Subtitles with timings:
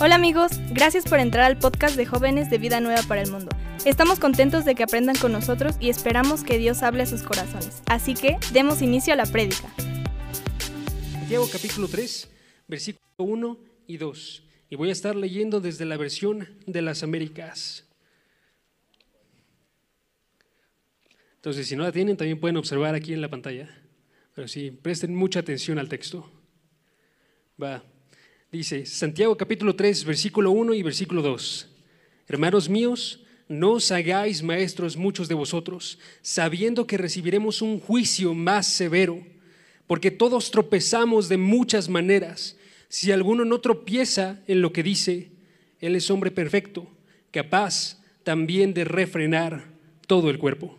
[0.00, 3.50] Hola amigos, gracias por entrar al podcast de jóvenes de Vida Nueva para el Mundo.
[3.84, 7.82] Estamos contentos de que aprendan con nosotros y esperamos que Dios hable a sus corazones.
[7.86, 9.72] Así que demos inicio a la prédica.
[11.12, 12.30] Santiago capítulo 3,
[12.66, 14.42] versículo 1 y 2.
[14.70, 17.86] Y voy a estar leyendo desde la versión de las Américas.
[21.36, 23.68] Entonces, si no la tienen, también pueden observar aquí en la pantalla.
[24.34, 26.30] Pero sí, presten mucha atención al texto.
[27.62, 27.84] Va.
[28.52, 31.68] Dice Santiago capítulo 3, versículo 1 y versículo 2.
[32.28, 38.66] Hermanos míos, no os hagáis maestros muchos de vosotros, sabiendo que recibiremos un juicio más
[38.66, 39.24] severo,
[39.86, 42.58] porque todos tropezamos de muchas maneras.
[42.90, 45.30] Si alguno no tropieza en lo que dice,
[45.80, 46.86] él es hombre perfecto,
[47.30, 49.64] capaz también de refrenar
[50.06, 50.78] todo el cuerpo.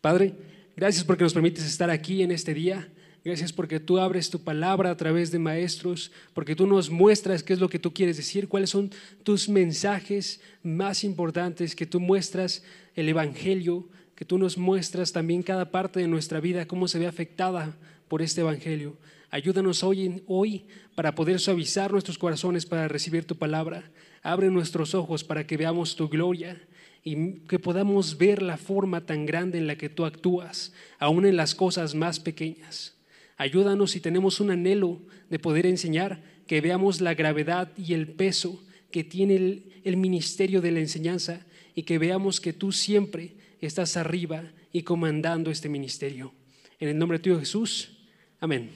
[0.00, 0.34] Padre,
[0.76, 2.92] gracias porque nos permites estar aquí en este día.
[3.24, 7.54] Gracias porque tú abres tu palabra a través de maestros, porque tú nos muestras qué
[7.54, 8.90] es lo que tú quieres decir, cuáles son
[9.22, 12.62] tus mensajes más importantes, que tú muestras
[12.94, 17.06] el Evangelio, que tú nos muestras también cada parte de nuestra vida, cómo se ve
[17.06, 17.74] afectada
[18.08, 18.94] por este Evangelio.
[19.30, 23.90] Ayúdanos hoy, hoy para poder suavizar nuestros corazones para recibir tu palabra.
[24.22, 26.60] Abre nuestros ojos para que veamos tu gloria
[27.02, 31.36] y que podamos ver la forma tan grande en la que tú actúas, aún en
[31.36, 32.93] las cosas más pequeñas.
[33.36, 38.62] Ayúdanos si tenemos un anhelo de poder enseñar, que veamos la gravedad y el peso
[38.90, 44.52] que tiene el, ministerio de la enseñanza y que veamos que tú siempre estás arriba
[44.72, 46.32] y comandando este ministerio.
[46.78, 47.98] En el nombre de tuyo Jesús,
[48.38, 48.70] amén.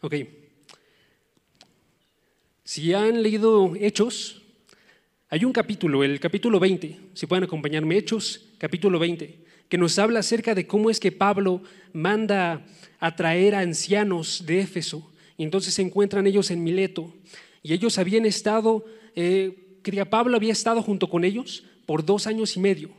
[0.00, 0.14] Ok.
[2.62, 4.42] Si han leído Hechos,
[5.28, 10.20] hay un capítulo, el capítulo 20, si pueden acompañarme, Hechos, capítulo 20, que nos habla
[10.20, 11.62] acerca de cómo es que Pablo
[11.92, 12.64] manda
[13.00, 15.10] a traer a ancianos de Éfeso.
[15.36, 17.12] Y entonces se encuentran ellos en Mileto.
[17.62, 18.84] Y ellos habían estado,
[19.16, 22.90] eh, Pablo había estado junto con ellos por dos años y medio.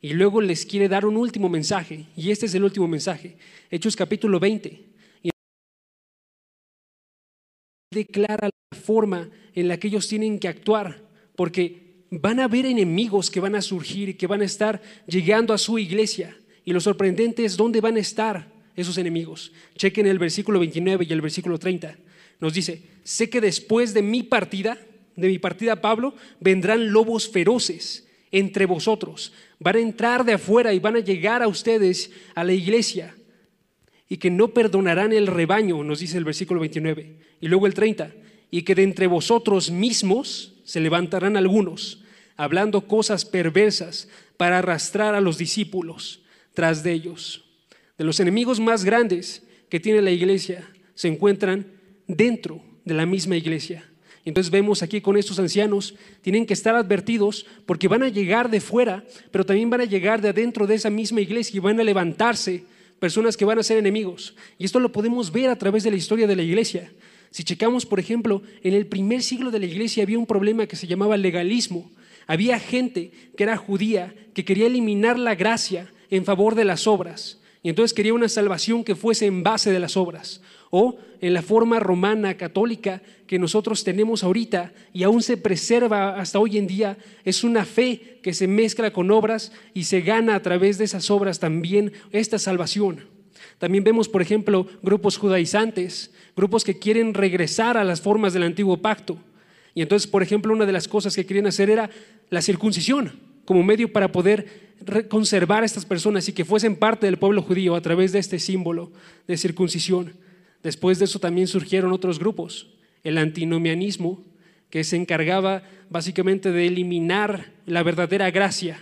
[0.00, 2.06] Y luego les quiere dar un último mensaje.
[2.16, 3.36] Y este es el último mensaje.
[3.70, 4.68] Hechos capítulo 20.
[5.22, 5.30] Y
[7.92, 11.02] declara la forma en la que ellos tienen que actuar.
[11.34, 15.52] Porque van a haber enemigos que van a surgir y que van a estar llegando
[15.52, 16.36] a su iglesia.
[16.64, 19.52] Y lo sorprendente es dónde van a estar esos enemigos.
[19.76, 21.96] Chequen el versículo 29 y el versículo 30.
[22.40, 24.78] Nos dice, sé que después de mi partida,
[25.16, 29.32] de mi partida Pablo, vendrán lobos feroces entre vosotros.
[29.58, 33.14] Van a entrar de afuera y van a llegar a ustedes, a la iglesia,
[34.08, 37.16] y que no perdonarán el rebaño, nos dice el versículo 29.
[37.40, 38.12] Y luego el 30,
[38.50, 42.02] y que de entre vosotros mismos se levantarán algunos,
[42.36, 46.20] hablando cosas perversas para arrastrar a los discípulos
[46.54, 47.44] tras de ellos
[47.98, 51.66] de los enemigos más grandes que tiene la iglesia se encuentran
[52.06, 53.84] dentro de la misma iglesia.
[54.24, 58.60] Entonces vemos aquí con estos ancianos, tienen que estar advertidos porque van a llegar de
[58.60, 61.84] fuera, pero también van a llegar de adentro de esa misma iglesia y van a
[61.84, 62.64] levantarse
[62.98, 64.34] personas que van a ser enemigos.
[64.58, 66.92] Y esto lo podemos ver a través de la historia de la iglesia.
[67.30, 70.76] Si checamos, por ejemplo, en el primer siglo de la iglesia había un problema que
[70.76, 71.90] se llamaba legalismo.
[72.26, 77.40] Había gente que era judía, que quería eliminar la gracia en favor de las obras.
[77.62, 80.40] Y entonces quería una salvación que fuese en base de las obras
[80.70, 86.38] o en la forma romana católica que nosotros tenemos ahorita y aún se preserva hasta
[86.38, 90.42] hoy en día, es una fe que se mezcla con obras y se gana a
[90.42, 93.17] través de esas obras también esta salvación.
[93.58, 98.78] También vemos, por ejemplo, grupos judaizantes, grupos que quieren regresar a las formas del antiguo
[98.78, 99.18] pacto.
[99.74, 101.90] Y entonces, por ejemplo, una de las cosas que querían hacer era
[102.30, 103.12] la circuncisión
[103.44, 104.68] como medio para poder
[105.08, 108.38] conservar a estas personas y que fuesen parte del pueblo judío a través de este
[108.38, 108.92] símbolo
[109.26, 110.12] de circuncisión.
[110.62, 112.68] Después de eso también surgieron otros grupos,
[113.04, 114.22] el antinomianismo,
[114.70, 118.78] que se encargaba básicamente de eliminar la verdadera gracia,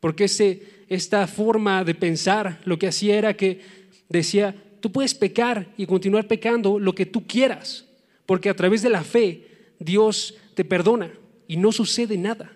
[0.00, 3.60] porque ese, esta forma de pensar lo que hacía era que
[4.08, 7.86] decía, tú puedes pecar y continuar pecando lo que tú quieras,
[8.26, 9.46] porque a través de la fe
[9.78, 11.12] Dios te perdona
[11.46, 12.52] y no sucede nada.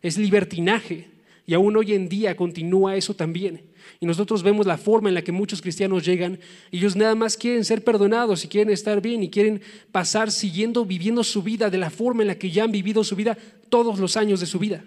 [0.00, 1.08] Es libertinaje,
[1.48, 3.62] y aún hoy en día continúa eso también.
[4.00, 6.38] Y nosotros vemos la forma en la que muchos cristianos llegan.
[6.70, 11.24] Ellos nada más quieren ser perdonados y quieren estar bien y quieren pasar siguiendo, viviendo
[11.24, 13.38] su vida de la forma en la que ya han vivido su vida
[13.70, 14.84] todos los años de su vida.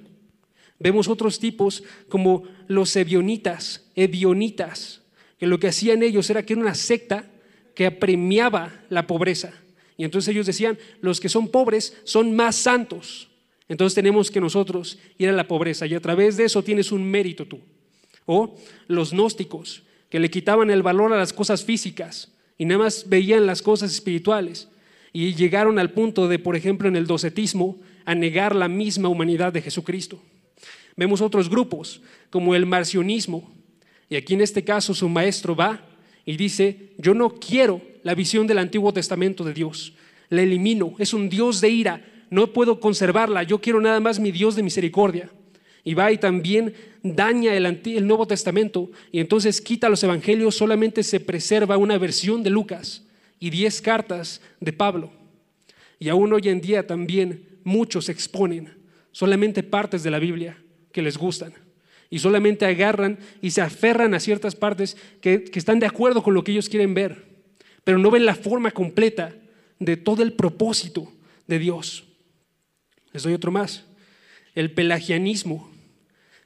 [0.78, 5.01] Vemos otros tipos como los ebionitas, ebionitas,
[5.42, 7.26] que lo que hacían ellos era que era una secta
[7.74, 9.52] que apremiaba la pobreza.
[9.98, 13.28] Y entonces ellos decían, los que son pobres son más santos.
[13.68, 17.10] Entonces tenemos que nosotros ir a la pobreza y a través de eso tienes un
[17.10, 17.60] mérito tú.
[18.28, 18.56] O
[18.86, 23.48] los gnósticos, que le quitaban el valor a las cosas físicas y nada más veían
[23.48, 24.68] las cosas espirituales.
[25.12, 29.52] Y llegaron al punto de, por ejemplo, en el docetismo, a negar la misma humanidad
[29.52, 30.22] de Jesucristo.
[30.96, 33.52] Vemos otros grupos, como el marcionismo,
[34.12, 35.86] y aquí en este caso su maestro va
[36.26, 39.94] y dice, yo no quiero la visión del Antiguo Testamento de Dios,
[40.28, 44.34] la elimino, es un Dios de ira, no puedo conservarla, yo quiero nada más mi
[44.34, 45.30] Dios de misericordia.
[45.86, 48.92] Y va y también daña el, el Nuevo Testamento.
[49.12, 53.04] Y entonces quita los evangelios, solamente se preserva una versión de Lucas
[53.40, 55.10] y diez cartas de Pablo.
[56.00, 58.74] Y aún hoy en día también muchos exponen
[59.12, 60.62] solamente partes de la Biblia
[60.92, 61.54] que les gustan
[62.12, 66.36] y solamente agarran y se aferran a ciertas partes que, que, están de acuerdo con
[66.36, 67.24] lo que ellos quieren ver,
[67.84, 69.34] pero no ven la forma completa
[69.80, 71.12] de todo el propósito
[71.48, 72.04] de Dios.
[73.14, 73.86] Les doy otro más.
[74.54, 75.72] El pelagianismo,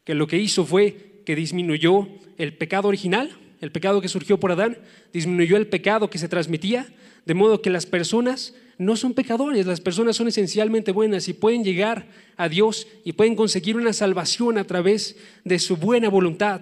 [0.04, 2.08] que lo que hizo fue que disminuyó
[2.38, 4.78] el pecado original, el pecado que surgió por Adán,
[5.12, 6.88] disminuyó el pecado que se transmitía,
[7.26, 11.64] de modo que las personas no son pecadores, las personas son esencialmente buenas y pueden
[11.64, 12.08] llegar
[12.38, 16.62] a Dios y pueden conseguir una salvación a través de su buena voluntad.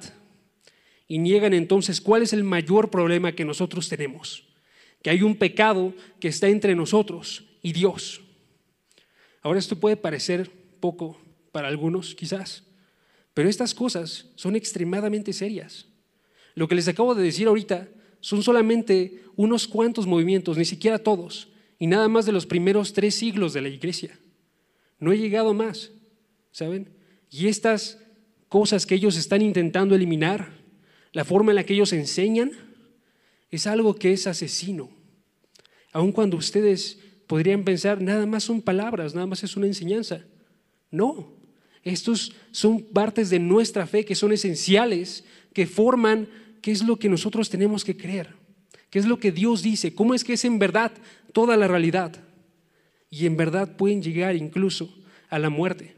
[1.07, 4.47] Y niegan entonces cuál es el mayor problema que nosotros tenemos,
[5.01, 8.21] que hay un pecado que está entre nosotros y Dios.
[9.41, 10.49] Ahora esto puede parecer
[10.79, 11.19] poco
[11.51, 12.63] para algunos quizás,
[13.33, 15.87] pero estas cosas son extremadamente serias.
[16.55, 17.89] Lo que les acabo de decir ahorita
[18.23, 23.15] son solamente unos cuantos movimientos, ni siquiera todos, y nada más de los primeros tres
[23.15, 24.17] siglos de la iglesia.
[24.97, 25.91] No he llegado más,
[26.49, 26.87] ¿saben?
[27.29, 27.99] Y estas
[28.47, 30.53] cosas que ellos están intentando eliminar,
[31.11, 32.51] la forma en la que ellos enseñan,
[33.51, 34.89] es algo que es asesino.
[35.91, 40.23] Aun cuando ustedes podrían pensar, nada más son palabras, nada más es una enseñanza.
[40.91, 41.33] No,
[41.83, 46.29] estos son partes de nuestra fe que son esenciales, que forman
[46.63, 48.29] qué es lo que nosotros tenemos que creer,
[48.89, 50.93] qué es lo que Dios dice, cómo es que es en verdad
[51.33, 52.15] toda la realidad.
[53.09, 54.91] Y en verdad pueden llegar incluso
[55.29, 55.93] a la muerte.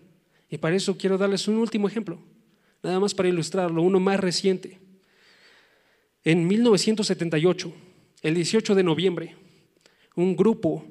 [0.49, 2.19] Y para eso quiero darles un último ejemplo,
[2.81, 4.79] nada más para ilustrarlo, uno más reciente.
[6.23, 7.71] En 1978,
[8.23, 9.35] el 18 de noviembre,
[10.15, 10.83] un grupo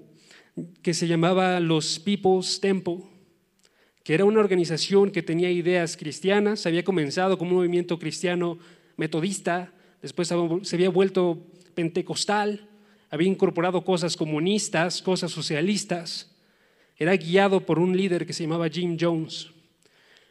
[0.82, 2.99] que se llamaba los People's Temple,
[4.05, 8.59] que era una organización que tenía ideas cristianas, había comenzado como un movimiento cristiano
[8.96, 12.69] metodista, después se había vuelto pentecostal,
[13.11, 16.31] había incorporado cosas comunistas, cosas socialistas,
[16.96, 19.50] era guiado por un líder que se llamaba Jim Jones.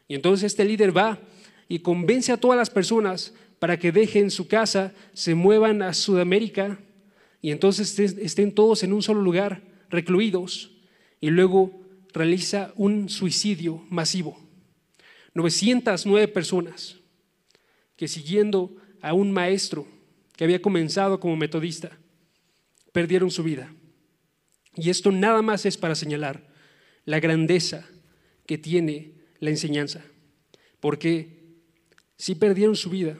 [0.07, 1.19] Y entonces este líder va
[1.68, 6.80] y convence a todas las personas para que dejen su casa, se muevan a Sudamérica
[7.42, 10.71] y entonces estén todos en un solo lugar, recluidos,
[11.19, 11.81] y luego
[12.13, 14.38] realiza un suicidio masivo.
[15.33, 16.98] 909 personas
[18.04, 19.88] que siguiendo a un maestro
[20.36, 21.98] que había comenzado como metodista,
[22.92, 23.74] perdieron su vida.
[24.76, 26.46] Y esto nada más es para señalar
[27.06, 27.88] la grandeza
[28.46, 30.04] que tiene la enseñanza,
[30.82, 31.46] porque
[32.18, 33.18] sí perdieron su vida,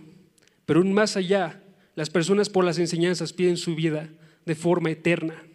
[0.65, 1.63] pero aún más allá,
[1.95, 4.09] las personas por las enseñanzas piden su vida
[4.45, 5.45] de forma eterna.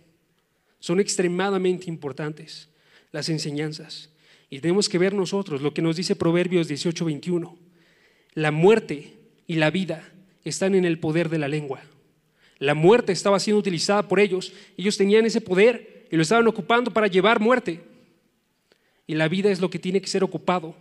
[0.80, 2.70] Son extremadamente importantes
[3.12, 4.08] las enseñanzas.
[4.48, 7.58] Y tenemos que ver nosotros lo que nos dice Proverbios 18:21.
[8.32, 9.17] La muerte
[9.48, 10.08] y la vida
[10.44, 11.80] están en el poder de la lengua.
[12.58, 14.52] La muerte estaba siendo utilizada por ellos.
[14.76, 17.80] Ellos tenían ese poder y lo estaban ocupando para llevar muerte.
[19.06, 20.76] Y la vida es lo que tiene que ser ocupado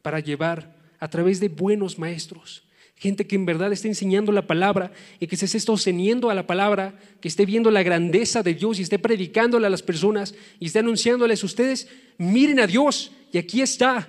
[0.00, 2.64] para llevar a través de buenos maestros.
[2.96, 6.46] Gente que en verdad esté enseñando la palabra y que se esté sosteniendo a la
[6.46, 10.66] palabra, que esté viendo la grandeza de Dios y esté predicándole a las personas y
[10.66, 14.08] esté anunciándoles, ustedes miren a Dios y aquí está.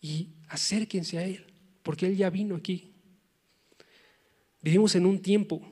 [0.00, 1.45] Y acérquense a Él
[1.86, 2.90] porque Él ya vino aquí.
[4.60, 5.62] Vivimos en un tiempo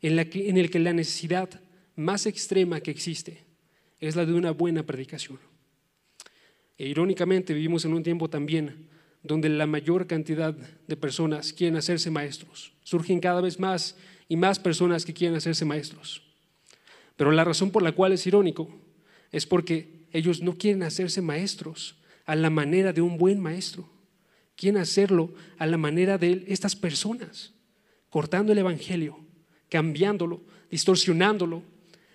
[0.00, 0.16] en,
[0.56, 1.60] el que la necesidad
[1.96, 3.42] más extrema que existe
[3.98, 5.40] es la de una buena predicación.
[6.78, 8.88] E irónicamente vivimos en un tiempo también
[9.24, 12.72] donde la mayor cantidad de personas quieren hacerse maestros.
[12.84, 13.96] Surgen cada vez más
[14.28, 16.22] y más personas que quieren hacerse maestros.
[17.16, 18.68] Pero la razón por la cual es irónico
[19.32, 23.92] es porque ellos no quieren hacerse maestros a la manera de un buen maestro
[24.56, 27.52] quieren hacerlo a la manera de estas personas,
[28.10, 29.18] cortando el Evangelio,
[29.68, 31.62] cambiándolo, distorsionándolo,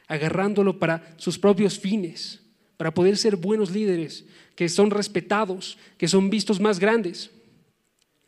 [0.07, 2.41] agarrándolo para sus propios fines,
[2.77, 7.31] para poder ser buenos líderes, que son respetados, que son vistos más grandes.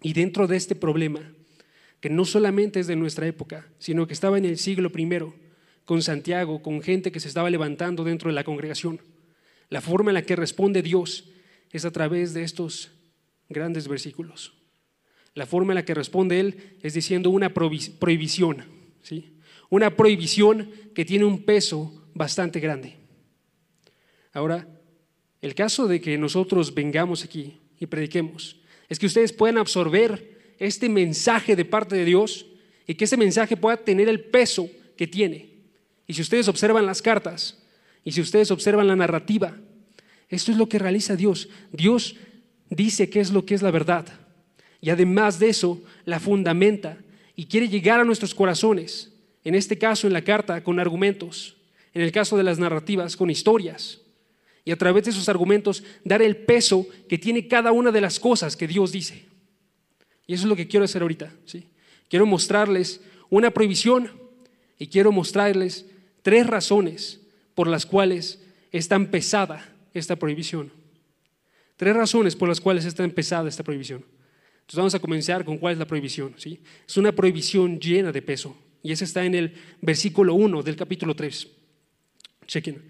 [0.02, 1.22] Y dentro de este problema,
[2.00, 5.20] que no solamente es de nuestra época, sino que estaba en el siglo I,
[5.86, 9.00] con Santiago, con gente que se estaba levantando dentro de la congregación,
[9.70, 11.30] la forma en la que responde Dios
[11.72, 12.92] es a través de estos
[13.52, 14.54] grandes versículos.
[15.34, 18.66] La forma en la que responde él es diciendo una prohibición,
[19.02, 19.38] ¿sí?
[19.70, 22.98] una prohibición que tiene un peso bastante grande.
[24.34, 24.68] Ahora,
[25.42, 28.58] el caso de que nosotros vengamos aquí y prediquemos
[28.90, 32.46] es que ustedes puedan absorber este mensaje de parte de Dios
[32.86, 35.50] y que ese mensaje pueda tener el peso que tiene.
[36.06, 37.64] Y si ustedes observan las cartas
[38.04, 39.58] y si ustedes observan la narrativa,
[40.30, 41.50] esto es lo que realiza Dios.
[41.72, 42.16] Dios
[42.72, 44.08] dice qué es lo que es la verdad.
[44.82, 46.98] Y además de eso, la fundamenta
[47.36, 49.14] y quiere llegar a nuestros corazones.
[49.44, 51.56] En este caso, en la carta, con argumentos.
[51.94, 54.00] En el caso de las narrativas, con historias.
[54.66, 58.20] Y a través de esos argumentos, dar el peso que tiene cada una de las
[58.20, 59.26] cosas que Dios dice.
[60.26, 61.32] Y eso es lo que quiero hacer ahorita.
[61.46, 61.68] ¿sí?
[62.10, 64.12] Quiero mostrarles una prohibición
[64.80, 65.86] y quiero mostrarles
[66.22, 67.22] tres razones
[67.54, 70.72] por las cuales es tan pesada esta prohibición.
[71.82, 74.06] Tres razones por las cuales está pesada esta prohibición.
[74.60, 76.36] Entonces vamos a comenzar con cuál es la prohibición.
[76.38, 76.60] ¿sí?
[76.88, 78.56] Es una prohibición llena de peso.
[78.84, 81.48] Y esa está en el versículo 1 del capítulo 3.
[82.46, 82.84] Chequen.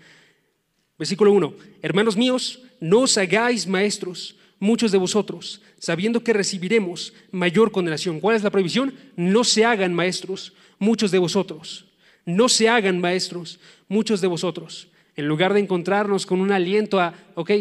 [1.00, 1.53] Versículo 1.
[1.81, 8.19] Hermanos míos, no os hagáis maestros, muchos de vosotros, sabiendo que recibiremos mayor condenación.
[8.19, 8.93] ¿Cuál es la prohibición?
[9.15, 11.86] No se hagan maestros, muchos de vosotros.
[12.25, 13.57] No se hagan maestros,
[13.88, 14.89] muchos de vosotros.
[15.15, 17.51] En lugar de encontrarnos con un aliento a, ok,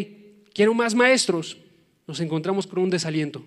[0.53, 1.57] quiero más maestros,
[2.07, 3.43] nos encontramos con un desaliento.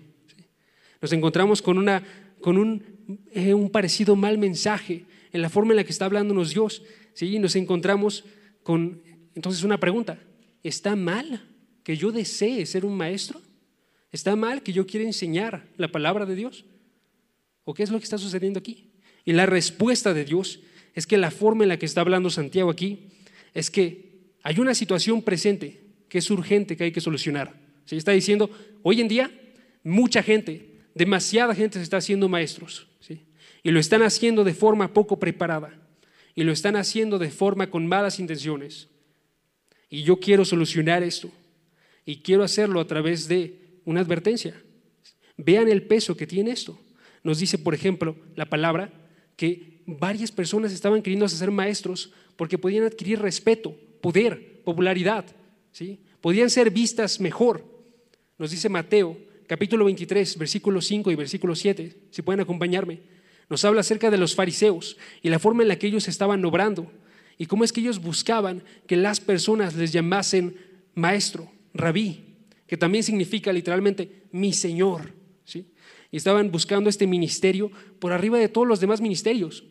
[1.01, 2.03] Nos encontramos con, una,
[2.41, 2.83] con un,
[3.31, 6.83] eh, un, parecido mal mensaje en la forma en la que está hablándonos Dios.
[7.13, 7.37] ¿sí?
[7.39, 8.25] Nos encontramos
[8.63, 9.01] con,
[9.35, 10.19] entonces, una pregunta,
[10.63, 11.47] ¿está mal
[11.83, 13.41] que yo desee ser un maestro?
[14.11, 16.65] ¿Está mal que yo quiera enseñar la palabra de Dios?
[17.65, 18.91] ¿O qué es lo que está sucediendo aquí?
[19.25, 20.61] Y la respuesta de Dios
[20.93, 23.09] es que la forma en la que está hablando Santiago aquí
[23.53, 25.84] es que hay una situación presente
[26.15, 27.53] que es urgente, que hay que solucionar.
[27.83, 28.49] Se está diciendo,
[28.83, 29.29] hoy en día,
[29.83, 32.87] mucha gente, demasiada gente se está haciendo maestros,
[33.63, 35.77] y lo están haciendo de forma poco preparada,
[36.33, 38.87] y lo están haciendo de forma con malas intenciones.
[39.89, 41.29] Y yo quiero solucionar esto,
[42.05, 44.55] y quiero hacerlo a través de una advertencia.
[45.35, 46.79] Vean el peso que tiene esto.
[47.23, 48.89] Nos dice, por ejemplo, la palabra
[49.35, 55.25] que varias personas estaban queriendo ser maestros porque podían adquirir respeto, poder, popularidad,
[55.73, 55.99] ¿sí?
[56.25, 57.63] Podían ser vistas mejor.
[58.39, 59.15] Nos dice Mateo,
[59.45, 63.01] capítulo 23, versículo 5 y versículo 7, si pueden acompañarme.
[63.47, 66.91] Nos habla acerca de los fariseos y la forma en la que ellos estaban obrando
[67.37, 70.57] y cómo es que ellos buscaban que las personas les llamasen
[70.95, 72.23] maestro, rabí,
[72.65, 75.13] que también significa literalmente mi Señor.
[75.43, 75.67] ¿sí?
[76.09, 79.63] Y estaban buscando este ministerio por arriba de todos los demás ministerios.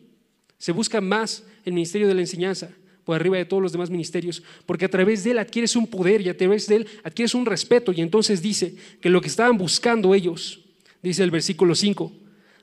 [0.58, 2.70] Se busca más el ministerio de la enseñanza,
[3.04, 6.20] por arriba de todos los demás ministerios, porque a través de él adquieres un poder
[6.22, 7.92] y a través de él adquieres un respeto.
[7.92, 10.60] Y entonces dice que lo que estaban buscando ellos,
[11.02, 12.12] dice el versículo 5,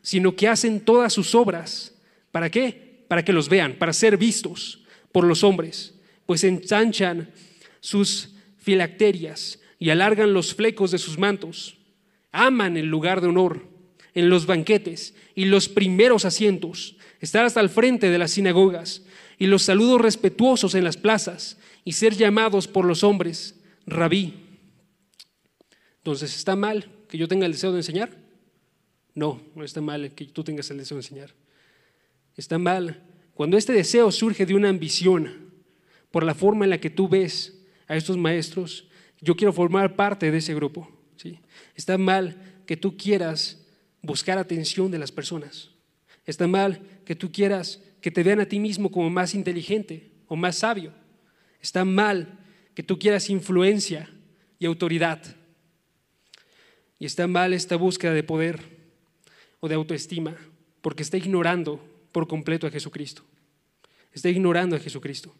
[0.01, 1.93] sino que hacen todas sus obras.
[2.31, 3.03] ¿Para qué?
[3.07, 4.79] Para que los vean, para ser vistos
[5.11, 5.93] por los hombres,
[6.25, 7.29] pues ensanchan
[7.79, 11.77] sus filacterias y alargan los flecos de sus mantos.
[12.31, 13.67] Aman el lugar de honor
[14.13, 19.03] en los banquetes y los primeros asientos, estar hasta el frente de las sinagogas
[19.41, 24.35] y los saludos respetuosos en las plazas y ser llamados por los hombres rabí.
[25.97, 28.15] Entonces, ¿está mal que yo tenga el deseo de enseñar?
[29.15, 31.33] No, no está mal que tú tengas el deseo de enseñar.
[32.37, 33.01] Está mal
[33.33, 35.51] cuando este deseo surge de una ambición
[36.11, 38.89] por la forma en la que tú ves a estos maestros.
[39.21, 40.87] Yo quiero formar parte de ese grupo.
[41.15, 41.39] ¿sí?
[41.73, 43.65] Está mal que tú quieras
[44.03, 45.71] buscar atención de las personas.
[46.27, 50.35] Está mal que tú quieras que te vean a ti mismo como más inteligente o
[50.35, 50.93] más sabio.
[51.61, 52.39] Está mal
[52.73, 54.09] que tú quieras influencia
[54.59, 55.21] y autoridad.
[56.97, 58.59] Y está mal esta búsqueda de poder
[59.59, 60.35] o de autoestima
[60.81, 61.79] porque está ignorando
[62.11, 63.23] por completo a Jesucristo.
[64.11, 65.33] Está ignorando a Jesucristo.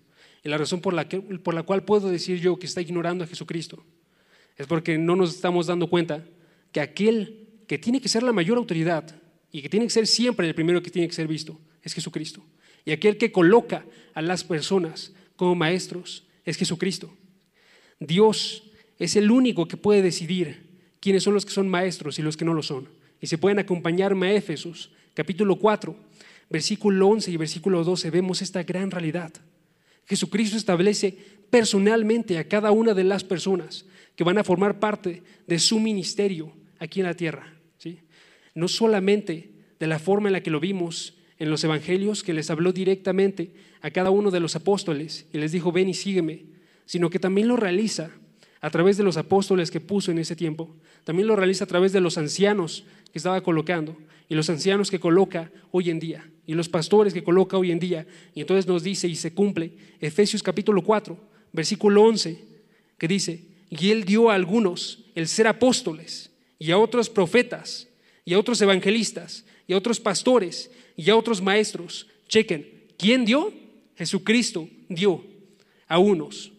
[0.43, 1.07] Y la razón por la,
[1.43, 3.83] por la cual puedo decir yo que está ignorando a Jesucristo
[4.57, 6.23] es porque no nos estamos dando cuenta
[6.71, 9.15] que aquel que tiene que ser la mayor autoridad
[9.51, 12.43] y que tiene que ser siempre el primero que tiene que ser visto es Jesucristo.
[12.85, 17.13] Y aquel que coloca a las personas como maestros es Jesucristo.
[17.99, 18.63] Dios
[18.97, 20.69] es el único que puede decidir
[20.99, 22.89] quiénes son los que son maestros y los que no lo son.
[23.19, 25.95] Y se pueden acompañarme a Éfesos, capítulo 4,
[26.49, 29.31] versículo 11 y versículo 12, vemos esta gran realidad.
[30.05, 31.17] Jesucristo establece
[31.49, 33.85] personalmente a cada una de las personas
[34.15, 37.53] que van a formar parte de su ministerio aquí en la tierra.
[37.77, 37.99] ¿sí?
[38.53, 42.51] No solamente de la forma en la que lo vimos en los evangelios que les
[42.51, 46.45] habló directamente a cada uno de los apóstoles y les dijo, ven y sígueme,
[46.85, 48.11] sino que también lo realiza
[48.61, 50.69] a través de los apóstoles que puso en ese tiempo,
[51.03, 53.97] también lo realiza a través de los ancianos que estaba colocando
[54.29, 56.29] y los ancianos que coloca hoy en día.
[56.45, 58.05] Y los pastores que coloca hoy en día.
[58.35, 61.17] Y entonces nos dice y se cumple Efesios capítulo 4,
[61.53, 62.37] versículo 11,
[62.99, 66.29] que dice, y él dio a algunos el ser apóstoles
[66.59, 67.87] y a otros profetas
[68.25, 72.07] y a otros evangelistas y a otros pastores y a otros maestros.
[72.27, 72.67] Chequen,
[72.97, 73.53] ¿quién dio?
[73.95, 75.23] Jesucristo dio
[75.87, 76.51] a unos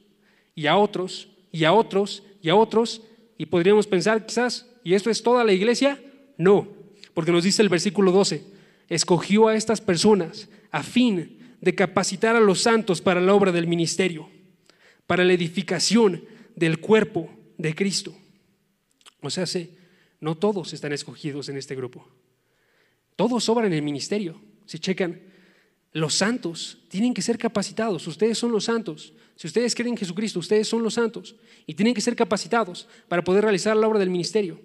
[0.54, 3.02] y a otros y a otros y a otros.
[3.38, 6.00] Y podríamos pensar quizás, ¿y esto es toda la iglesia?
[6.36, 6.68] No,
[7.14, 8.44] porque nos dice el versículo 12,
[8.88, 13.66] escogió a estas personas a fin de capacitar a los santos para la obra del
[13.66, 14.28] ministerio,
[15.06, 16.24] para la edificación
[16.56, 18.14] del cuerpo de Cristo.
[19.20, 19.44] O sea,
[20.20, 22.08] no todos están escogidos en este grupo.
[23.16, 24.40] Todos sobran en el ministerio.
[24.66, 25.20] Si checan,
[25.92, 28.06] los santos tienen que ser capacitados.
[28.06, 29.12] Ustedes son los santos.
[29.36, 33.24] Si ustedes creen en Jesucristo, ustedes son los santos y tienen que ser capacitados para
[33.24, 34.60] poder realizar la obra del ministerio.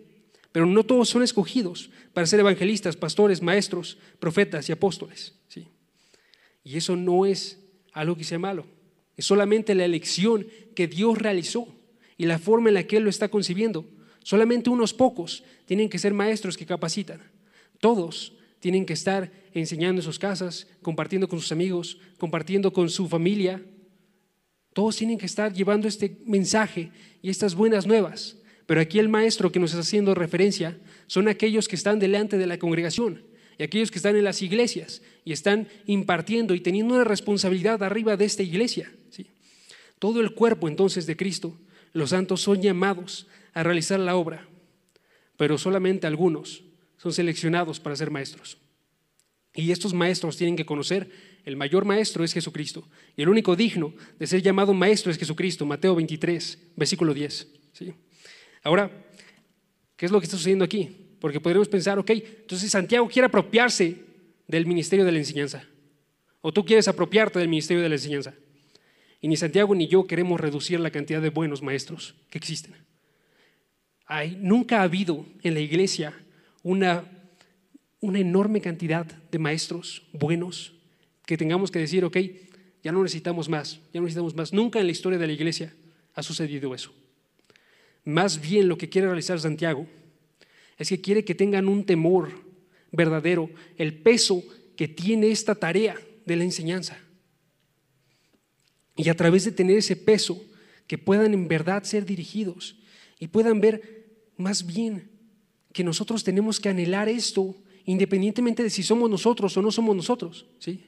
[0.51, 5.33] Pero no todos son escogidos para ser evangelistas, pastores, maestros, profetas y apóstoles.
[5.47, 5.67] ¿sí?
[6.63, 7.59] Y eso no es
[7.91, 8.65] algo que sea malo.
[9.15, 11.67] Es solamente la elección que Dios realizó
[12.17, 13.85] y la forma en la que Él lo está concibiendo.
[14.23, 17.21] Solamente unos pocos tienen que ser maestros que capacitan.
[17.79, 23.07] Todos tienen que estar enseñando en sus casas, compartiendo con sus amigos, compartiendo con su
[23.07, 23.63] familia.
[24.73, 26.91] Todos tienen que estar llevando este mensaje
[27.21, 28.37] y estas buenas nuevas.
[28.65, 32.47] Pero aquí el maestro que nos está haciendo referencia son aquellos que están delante de
[32.47, 33.23] la congregación
[33.57, 38.17] y aquellos que están en las iglesias y están impartiendo y teniendo una responsabilidad arriba
[38.17, 38.91] de esta iglesia.
[39.09, 39.27] ¿sí?
[39.99, 41.57] Todo el cuerpo entonces de Cristo,
[41.93, 44.47] los santos son llamados a realizar la obra,
[45.37, 46.63] pero solamente algunos
[46.97, 48.57] son seleccionados para ser maestros.
[49.53, 51.09] Y estos maestros tienen que conocer,
[51.43, 55.65] el mayor maestro es Jesucristo, y el único digno de ser llamado maestro es Jesucristo,
[55.65, 57.47] Mateo 23, versículo 10.
[57.73, 57.93] ¿sí?
[58.63, 58.91] Ahora,
[59.95, 60.95] ¿qué es lo que está sucediendo aquí?
[61.19, 64.03] Porque podríamos pensar, ok, entonces Santiago quiere apropiarse
[64.47, 65.63] del ministerio de la enseñanza,
[66.41, 68.33] o tú quieres apropiarte del ministerio de la enseñanza.
[69.19, 72.75] Y ni Santiago ni yo queremos reducir la cantidad de buenos maestros que existen.
[74.05, 76.13] Hay, nunca ha habido en la iglesia
[76.63, 77.05] una,
[77.99, 80.73] una enorme cantidad de maestros buenos
[81.25, 82.17] que tengamos que decir, ok,
[82.83, 84.53] ya no necesitamos más, ya no necesitamos más.
[84.53, 85.73] Nunca en la historia de la iglesia
[86.13, 86.93] ha sucedido eso.
[88.05, 89.87] Más bien lo que quiere realizar Santiago
[90.77, 92.31] es que quiere que tengan un temor
[92.91, 94.43] verdadero, el peso
[94.75, 96.97] que tiene esta tarea de la enseñanza.
[98.95, 100.41] Y a través de tener ese peso,
[100.87, 102.77] que puedan en verdad ser dirigidos
[103.19, 104.05] y puedan ver
[104.37, 105.09] más bien
[105.77, 110.47] que nosotros tenemos que anhelar esto independientemente de si somos nosotros o no somos nosotros.
[110.57, 110.85] ¿sí?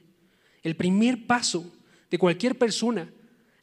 [0.64, 1.64] El primer paso
[2.10, 3.08] de cualquier persona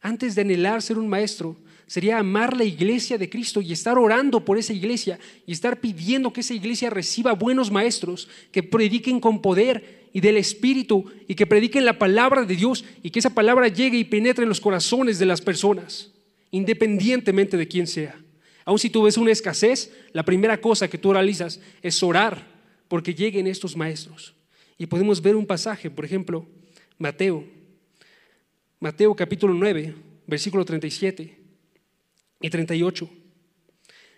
[0.00, 1.54] antes de anhelar ser un maestro
[1.86, 6.32] sería amar la iglesia de Cristo y estar orando por esa iglesia y estar pidiendo
[6.32, 11.46] que esa iglesia reciba buenos maestros que prediquen con poder y del Espíritu y que
[11.46, 15.18] prediquen la palabra de Dios y que esa palabra llegue y penetre en los corazones
[15.18, 16.10] de las personas,
[16.50, 18.18] independientemente de quién sea.
[18.68, 22.46] Aun si tú ves una escasez, la primera cosa que tú realizas es orar
[22.86, 24.34] porque lleguen estos maestros.
[24.76, 26.46] Y podemos ver un pasaje, por ejemplo,
[26.98, 27.46] Mateo,
[28.78, 29.94] Mateo capítulo 9,
[30.26, 31.38] versículo 37
[32.42, 33.08] y 38.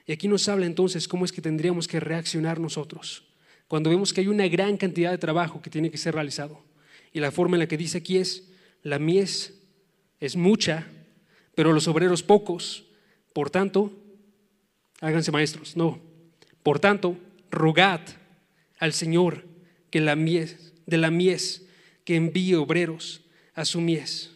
[0.09, 3.23] Y aquí nos habla entonces cómo es que tendríamos que reaccionar nosotros
[3.69, 6.61] cuando vemos que hay una gran cantidad de trabajo que tiene que ser realizado.
[7.13, 8.51] Y la forma en la que dice aquí es,
[8.83, 9.63] la mies
[10.19, 10.89] es mucha,
[11.55, 12.87] pero los obreros pocos.
[13.33, 13.93] Por tanto,
[15.01, 15.77] háganse maestros.
[15.77, 15.99] No.
[16.63, 17.17] Por tanto,
[17.51, 18.01] rogad
[18.79, 19.45] al Señor
[19.91, 21.67] que la mies, de la mies
[22.05, 23.23] que envíe obreros
[23.55, 24.31] a su mies.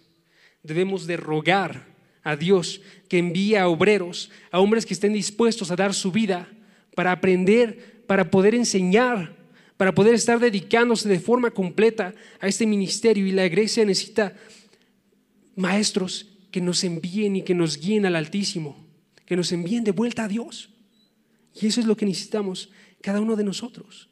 [0.62, 1.86] Debemos de rogar
[2.22, 6.48] a Dios que envíe a obreros, a hombres que estén dispuestos a dar su vida
[6.94, 9.36] para aprender, para poder enseñar,
[9.76, 13.26] para poder estar dedicándose de forma completa a este ministerio.
[13.26, 14.34] Y la iglesia necesita
[15.56, 18.83] maestros que nos envíen y que nos guíen al Altísimo
[19.26, 20.70] que nos envíen de vuelta a Dios.
[21.54, 24.08] Y eso es lo que necesitamos cada uno de nosotros.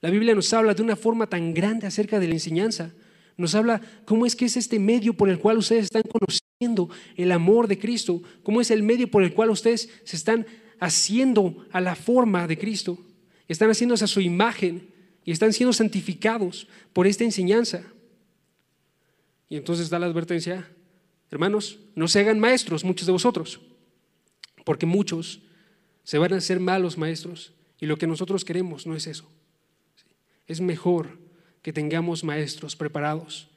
[0.00, 2.92] La Biblia nos habla de una forma tan grande acerca de la enseñanza.
[3.36, 7.32] Nos habla cómo es que es este medio por el cual ustedes están conociendo el
[7.32, 10.46] amor de Cristo, cómo es el medio por el cual ustedes se están
[10.78, 12.98] haciendo a la forma de Cristo,
[13.48, 14.90] están haciéndose a su imagen
[15.24, 17.82] y están siendo santificados por esta enseñanza.
[19.48, 20.68] Y entonces da la advertencia,
[21.30, 23.60] hermanos, no se hagan maestros muchos de vosotros
[24.64, 25.40] porque muchos
[26.02, 29.30] se van a hacer malos maestros y lo que nosotros queremos no es eso.
[30.46, 31.18] Es mejor
[31.62, 33.48] que tengamos maestros preparados,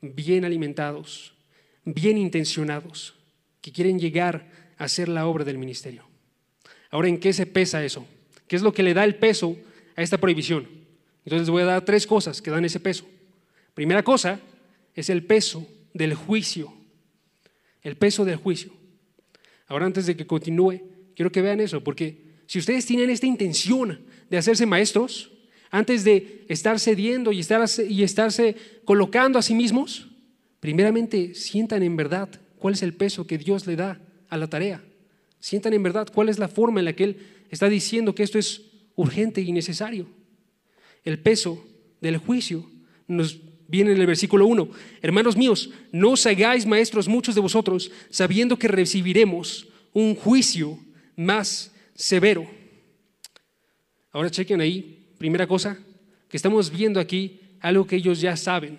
[0.00, 1.34] bien alimentados,
[1.84, 3.14] bien intencionados,
[3.60, 6.04] que quieren llegar a hacer la obra del ministerio.
[6.90, 8.06] Ahora, ¿en qué se pesa eso?
[8.46, 9.56] ¿Qué es lo que le da el peso
[9.96, 10.68] a esta prohibición?
[11.24, 13.06] Entonces voy a dar tres cosas que dan ese peso.
[13.74, 14.40] Primera cosa
[14.94, 16.72] es el peso del juicio.
[17.82, 18.72] El peso del juicio.
[19.68, 20.80] Ahora antes de que continúe,
[21.14, 24.00] quiero que vean eso, porque si ustedes tienen esta intención
[24.30, 25.30] de hacerse maestros,
[25.70, 30.08] antes de estar cediendo y, estar, y estarse colocando a sí mismos,
[30.60, 32.28] primeramente sientan en verdad
[32.58, 34.00] cuál es el peso que Dios le da
[34.30, 34.82] a la tarea.
[35.40, 37.16] Sientan en verdad cuál es la forma en la que Él
[37.50, 38.62] está diciendo que esto es
[38.96, 40.08] urgente y necesario.
[41.04, 41.64] El peso
[42.00, 42.68] del juicio
[43.06, 44.68] nos viene en el versículo 1.
[45.02, 50.78] Hermanos míos, no os hagáis maestros muchos de vosotros, sabiendo que recibiremos un juicio
[51.14, 52.50] más severo.
[54.10, 55.78] Ahora chequen ahí, primera cosa,
[56.28, 58.78] que estamos viendo aquí algo que ellos ya saben.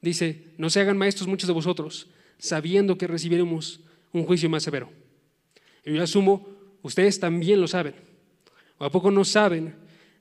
[0.00, 2.06] Dice, no se hagan maestros muchos de vosotros,
[2.38, 3.80] sabiendo que recibiremos
[4.12, 4.90] un juicio más severo.
[5.84, 6.48] Y yo asumo,
[6.82, 7.94] ustedes también lo saben.
[8.78, 9.74] ¿O a poco no saben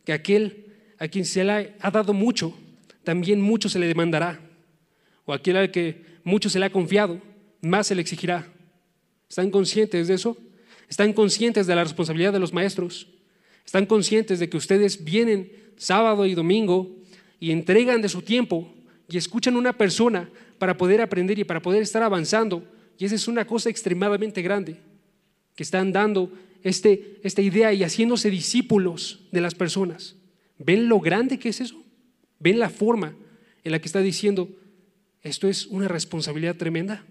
[0.04, 0.66] que aquel
[0.98, 2.58] a quien se le ha dado mucho,
[3.08, 4.38] también mucho se le demandará?
[5.24, 7.22] O aquel al que mucho se le ha confiado,
[7.62, 8.46] más se le exigirá.
[9.30, 10.36] ¿Están conscientes de eso?
[10.90, 13.08] ¿Están conscientes de la responsabilidad de los maestros?
[13.66, 16.98] ¿Están conscientes de que ustedes vienen sábado y domingo
[17.40, 18.74] y entregan de su tiempo
[19.08, 22.62] y escuchan a una persona para poder aprender y para poder estar avanzando?
[23.00, 24.82] Y esa es una cosa extremadamente grande,
[25.56, 26.30] que están dando
[26.62, 30.18] este, esta idea y haciéndose discípulos de las personas.
[30.58, 31.87] ¿Ven lo grande que es eso?
[32.40, 33.16] ¿Ven la forma
[33.64, 34.50] en la que está diciendo,
[35.22, 37.06] esto es una responsabilidad tremenda?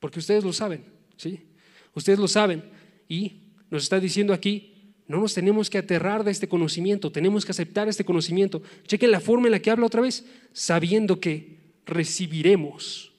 [0.00, 0.84] Porque ustedes lo saben,
[1.16, 1.46] ¿sí?
[1.94, 2.64] Ustedes lo saben
[3.08, 7.52] y nos está diciendo aquí, no nos tenemos que aterrar de este conocimiento, tenemos que
[7.52, 8.62] aceptar este conocimiento.
[8.86, 13.12] Chequen la forma en la que habla otra vez, sabiendo que recibiremos.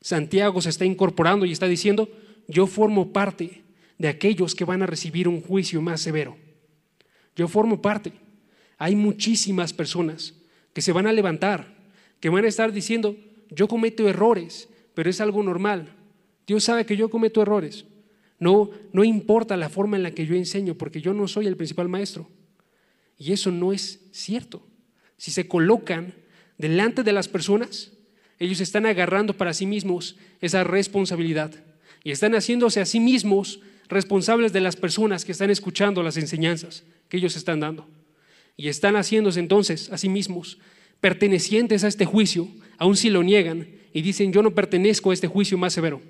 [0.00, 2.08] Santiago se está incorporando y está diciendo,
[2.46, 3.64] yo formo parte
[3.98, 6.36] de aquellos que van a recibir un juicio más severo.
[7.36, 8.12] Yo formo parte.
[8.78, 10.34] Hay muchísimas personas
[10.74, 11.74] que se van a levantar,
[12.20, 13.16] que van a estar diciendo,
[13.50, 15.88] yo cometo errores, pero es algo normal.
[16.46, 17.86] Dios sabe que yo cometo errores.
[18.38, 21.56] No, no importa la forma en la que yo enseño, porque yo no soy el
[21.56, 22.28] principal maestro.
[23.16, 24.66] Y eso no es cierto.
[25.16, 26.14] Si se colocan
[26.58, 27.92] delante de las personas,
[28.38, 31.52] ellos están agarrando para sí mismos esa responsabilidad
[32.02, 36.82] y están haciéndose a sí mismos responsables de las personas que están escuchando las enseñanzas
[37.08, 37.86] que ellos están dando.
[38.56, 40.58] Y están haciéndose entonces a sí mismos
[41.00, 45.26] pertenecientes a este juicio, aun si lo niegan y dicen yo no pertenezco a este
[45.26, 46.00] juicio más severo.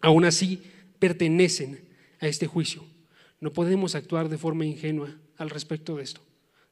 [0.00, 0.62] Aún así,
[0.98, 1.80] pertenecen
[2.18, 2.84] a este juicio.
[3.38, 6.22] No podemos actuar de forma ingenua al respecto de esto.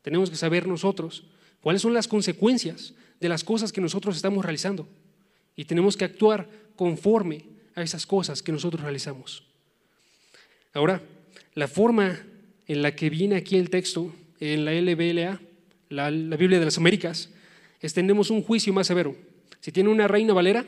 [0.02, 1.24] Tenemos que saber nosotros
[1.60, 4.88] cuáles son las consecuencias de las cosas que nosotros estamos realizando
[5.56, 9.44] y tenemos que actuar conforme a esas cosas que nosotros realizamos.
[10.72, 11.02] Ahora,
[11.54, 12.18] la forma
[12.66, 15.40] en la que viene aquí el texto en la LBLA,
[15.90, 17.30] la, la Biblia de las Américas,
[17.80, 19.14] es tenemos un juicio más severo.
[19.60, 20.64] Si tiene una reina valera,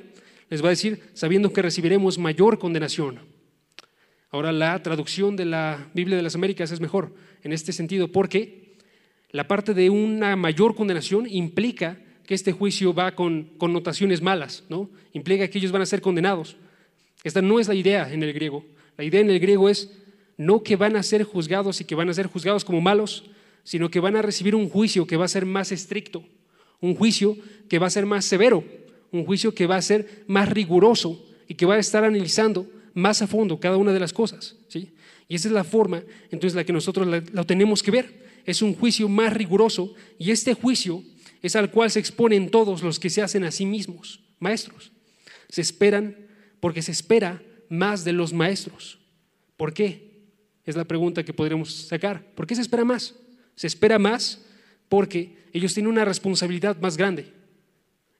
[0.50, 3.20] les va a decir, sabiendo que recibiremos mayor condenación.
[4.30, 8.76] Ahora la traducción de la Biblia de las Américas es mejor en este sentido porque
[9.30, 14.90] la parte de una mayor condenación implica que este juicio va con connotaciones malas, ¿no?
[15.12, 16.56] Implica que ellos van a ser condenados.
[17.24, 18.64] Esta no es la idea en el griego.
[18.96, 19.90] La idea en el griego es
[20.36, 23.30] no que van a ser juzgados y que van a ser juzgados como malos,
[23.64, 26.24] sino que van a recibir un juicio que va a ser más estricto,
[26.80, 27.36] un juicio
[27.68, 28.64] que va a ser más severo,
[29.12, 33.22] un juicio que va a ser más riguroso y que va a estar analizando más
[33.22, 34.56] a fondo cada una de las cosas.
[34.68, 34.92] ¿sí?
[35.28, 38.22] Y esa es la forma, entonces, la que nosotros la, tenemos que ver.
[38.44, 41.02] Es un juicio más riguroso y este juicio
[41.42, 44.92] es al cual se exponen todos los que se hacen a sí mismos maestros.
[45.48, 46.16] Se esperan
[46.60, 48.98] porque se espera más de los maestros.
[49.56, 50.10] ¿Por qué?
[50.64, 52.24] Es la pregunta que podremos sacar.
[52.34, 53.14] ¿Por qué se espera más?
[53.56, 54.44] Se espera más
[54.88, 57.32] porque ellos tienen una responsabilidad más grande.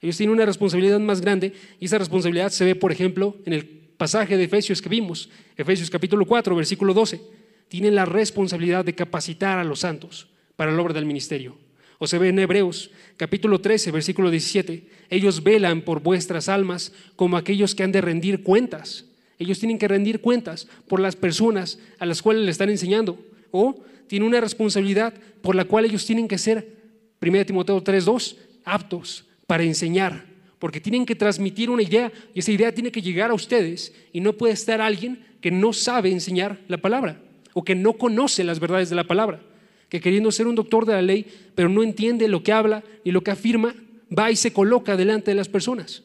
[0.00, 3.66] Ellos tienen una responsabilidad más grande y esa responsabilidad se ve, por ejemplo, en el
[3.96, 7.20] pasaje de Efesios que vimos, Efesios capítulo 4, versículo 12,
[7.68, 11.56] tienen la responsabilidad de capacitar a los santos para la obra del ministerio.
[11.98, 17.36] O se ve en Hebreos capítulo 13, versículo 17, ellos velan por vuestras almas como
[17.36, 19.06] aquellos que han de rendir cuentas.
[19.38, 23.24] Ellos tienen que rendir cuentas por las personas a las cuales le están enseñando.
[23.52, 26.76] O tienen una responsabilidad por la cual ellos tienen que ser,
[27.22, 30.26] 1 Timoteo 3.2, aptos para enseñar
[30.58, 34.20] porque tienen que transmitir una idea y esa idea tiene que llegar a ustedes y
[34.20, 37.22] no puede estar alguien que no sabe enseñar la palabra
[37.54, 39.40] o que no conoce las verdades de la palabra,
[39.88, 43.12] que queriendo ser un doctor de la ley, pero no entiende lo que habla ni
[43.12, 43.74] lo que afirma,
[44.10, 46.02] va y se coloca delante de las personas.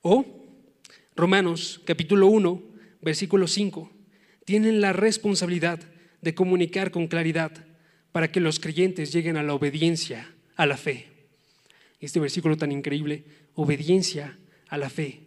[0.00, 0.24] O
[1.16, 2.62] Romanos capítulo 1,
[3.02, 3.90] versículo 5,
[4.44, 5.80] tienen la responsabilidad
[6.20, 7.52] de comunicar con claridad
[8.12, 11.08] para que los creyentes lleguen a la obediencia, a la fe.
[12.00, 13.24] Este versículo tan increíble,
[13.54, 15.20] obediencia a la fe.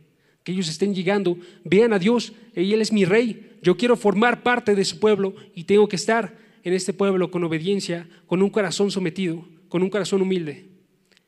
[0.43, 4.43] Que ellos estén llegando, vean a Dios, y Él es mi rey, yo quiero formar
[4.43, 8.49] parte de su pueblo y tengo que estar en este pueblo con obediencia, con un
[8.49, 10.65] corazón sometido, con un corazón humilde.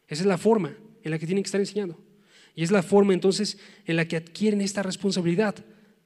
[0.07, 1.99] Esa es la forma en la que tienen que estar enseñando.
[2.55, 5.55] Y es la forma entonces en la que adquieren esta responsabilidad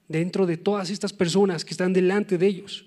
[0.07, 2.85] dentro de todas estas personas que están delante de ellos.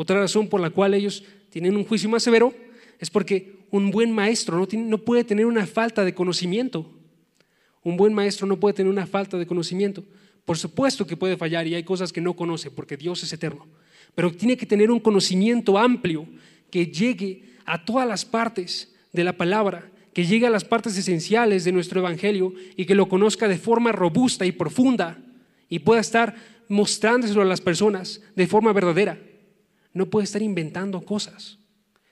[0.00, 2.54] Otra razón por la cual ellos tienen un juicio más severo
[2.98, 6.90] es porque un buen maestro no, puede tener una falta de conocimiento.
[7.82, 10.02] Un buen maestro no puede tener una falta de conocimiento.
[10.46, 13.66] Por supuesto que puede fallar y hay cosas que no conoce porque Dios es eterno.
[14.14, 16.26] Pero tiene que tener un conocimiento amplio
[16.70, 21.64] que llegue a todas las partes de la palabra, que llegue a las partes esenciales
[21.64, 25.18] de nuestro evangelio y que lo conozca de forma robusta y profunda
[25.68, 26.34] y pueda estar
[26.68, 29.26] mostrándoselo a las personas de forma verdadera.
[29.92, 31.58] No puede estar inventando cosas.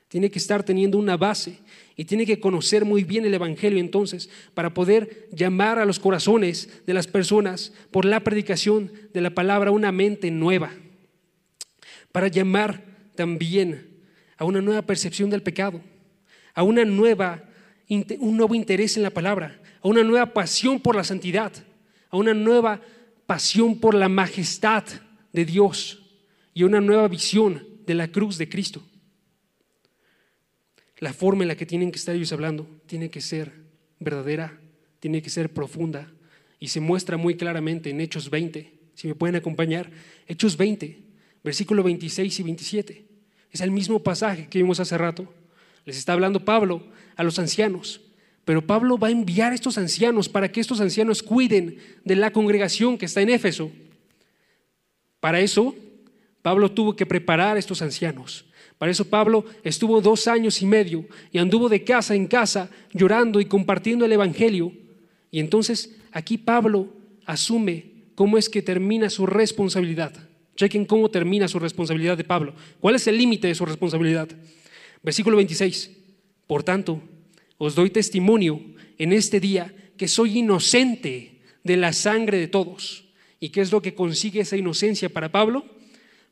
[0.09, 1.59] Tiene que estar teniendo una base
[1.95, 6.83] y tiene que conocer muy bien el Evangelio entonces para poder llamar a los corazones
[6.87, 10.73] de las personas por la predicación de la palabra una mente nueva.
[12.11, 12.83] Para llamar
[13.17, 13.99] también
[14.38, 15.83] a una nueva percepción del pecado,
[16.55, 17.45] a una nueva,
[17.91, 21.53] un nuevo interés en la palabra, a una nueva pasión por la santidad,
[22.09, 22.81] a una nueva
[23.27, 24.85] pasión por la majestad
[25.35, 26.08] de Dios
[26.59, 28.83] y una nueva visión de la cruz de Cristo.
[30.99, 33.53] La forma en la que tienen que estar ellos hablando tiene que ser
[34.01, 34.59] verdadera,
[34.99, 36.12] tiene que ser profunda
[36.59, 38.73] y se muestra muy claramente en Hechos 20.
[38.94, 39.88] Si me pueden acompañar,
[40.27, 41.01] Hechos 20,
[41.44, 43.07] versículo 26 y 27.
[43.53, 45.33] Es el mismo pasaje que vimos hace rato.
[45.85, 48.01] Les está hablando Pablo a los ancianos
[48.44, 52.33] pero Pablo va a enviar a estos ancianos para que estos ancianos cuiden de la
[52.33, 53.71] congregación que está en Éfeso.
[55.21, 55.77] Para eso,
[56.49, 58.47] Pablo tuvo que preparar a estos ancianos.
[58.79, 63.39] Para eso Pablo estuvo dos años y medio y anduvo de casa en casa llorando
[63.43, 64.73] y compartiendo el Evangelio.
[65.31, 66.89] Y entonces aquí Pablo
[67.27, 67.85] asume
[68.15, 70.15] cómo es que termina su responsabilidad.
[70.57, 72.55] Chequen cómo termina su responsabilidad de Pablo.
[72.81, 74.31] ¿Cuál es el límite de su responsabilidad?
[75.03, 75.91] Versículo 26.
[76.47, 77.03] Por tanto,
[77.59, 78.59] os doy testimonio
[78.97, 83.05] en este día que soy inocente de la sangre de todos.
[83.39, 85.77] ¿Y qué es lo que consigue esa inocencia para Pablo?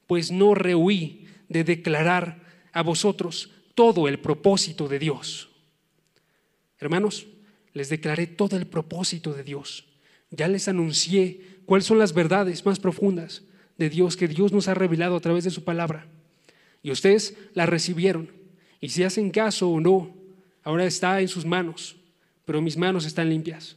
[0.07, 2.43] Pues no rehuí de declarar
[2.73, 5.51] a vosotros todo el propósito de Dios.
[6.79, 7.27] Hermanos,
[7.73, 9.85] les declaré todo el propósito de Dios.
[10.31, 13.43] Ya les anuncié cuáles son las verdades más profundas
[13.79, 16.07] de Dios que Dios nos ha revelado a través de su palabra.
[16.83, 18.31] Y ustedes la recibieron.
[18.81, 20.15] Y si hacen caso o no,
[20.63, 21.97] ahora está en sus manos,
[22.45, 23.77] pero mis manos están limpias.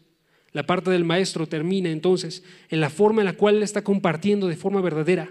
[0.52, 4.48] La parte del maestro termina entonces en la forma en la cual él está compartiendo
[4.48, 5.30] de forma verdadera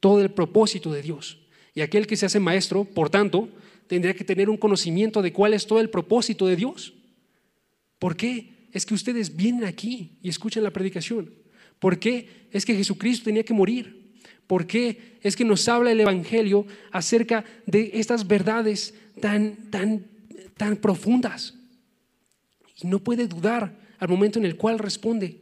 [0.00, 1.38] todo el propósito de Dios.
[1.74, 3.48] Y aquel que se hace maestro, por tanto,
[3.86, 6.94] tendría que tener un conocimiento de cuál es todo el propósito de Dios.
[7.98, 11.32] ¿Por qué es que ustedes vienen aquí y escuchan la predicación?
[11.78, 14.14] ¿Por qué es que Jesucristo tenía que morir?
[14.46, 20.16] ¿Por qué es que nos habla el Evangelio acerca de estas verdades tan, tan
[20.56, 21.54] tan profundas.
[22.82, 25.40] Y no puede dudar al momento en el cual responde,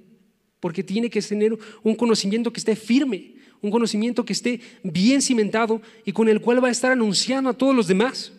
[0.60, 3.33] porque tiene que tener un conocimiento que esté firme,
[3.64, 7.54] un conocimiento que esté bien cimentado y con el cual va a estar anunciando a
[7.56, 8.30] todos los demás.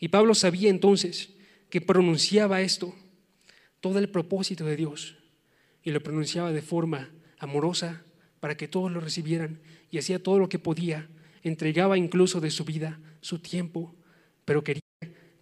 [0.00, 1.34] Y Pablo sabía entonces
[1.68, 2.94] que pronunciaba esto,
[3.80, 5.16] todo el propósito de Dios,
[5.82, 8.02] y lo pronunciaba de forma amorosa
[8.40, 11.10] para que todos lo recibieran y hacía todo lo que podía,
[11.42, 13.94] entregaba incluso de su vida, su tiempo,
[14.46, 14.80] pero quería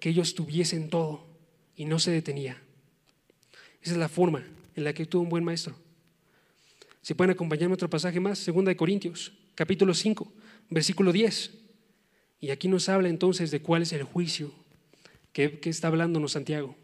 [0.00, 1.28] que ellos tuviesen todo
[1.76, 2.60] y no se detenía.
[3.80, 4.42] Esa es la forma
[4.74, 5.85] en la que tuvo un buen maestro.
[7.06, 10.32] Si pueden acompañarme otro pasaje más, segunda de Corintios, capítulo 5,
[10.70, 11.52] versículo 10.
[12.40, 14.52] Y aquí nos habla entonces de cuál es el juicio
[15.32, 16.74] que, que está hablándonos Santiago.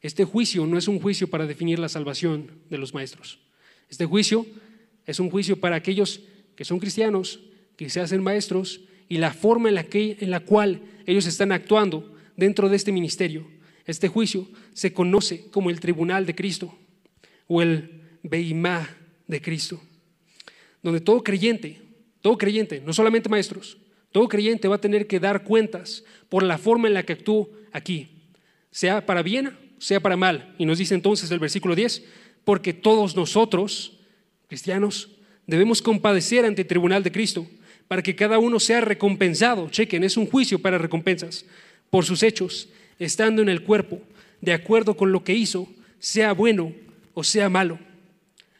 [0.00, 3.40] Este juicio no es un juicio para definir la salvación de los maestros.
[3.90, 4.46] Este juicio
[5.04, 6.20] es un juicio para aquellos
[6.54, 7.40] que son cristianos,
[7.76, 11.50] que se hacen maestros y la forma en la, que, en la cual ellos están
[11.50, 13.48] actuando dentro de este ministerio.
[13.84, 16.78] Este juicio se conoce como el tribunal de Cristo
[17.48, 18.88] o el Beimá
[19.26, 19.80] de Cristo,
[20.82, 21.80] donde todo creyente,
[22.20, 23.78] todo creyente, no solamente maestros,
[24.12, 27.50] todo creyente va a tener que dar cuentas por la forma en la que actuó
[27.72, 28.08] aquí,
[28.70, 30.54] sea para bien, sea para mal.
[30.58, 32.04] Y nos dice entonces el versículo 10,
[32.44, 33.98] porque todos nosotros,
[34.46, 35.10] cristianos,
[35.46, 37.46] debemos compadecer ante el tribunal de Cristo
[37.88, 39.68] para que cada uno sea recompensado.
[39.68, 41.44] Chequen, es un juicio para recompensas
[41.90, 44.00] por sus hechos, estando en el cuerpo,
[44.40, 46.72] de acuerdo con lo que hizo, sea bueno
[47.14, 47.78] o sea malo.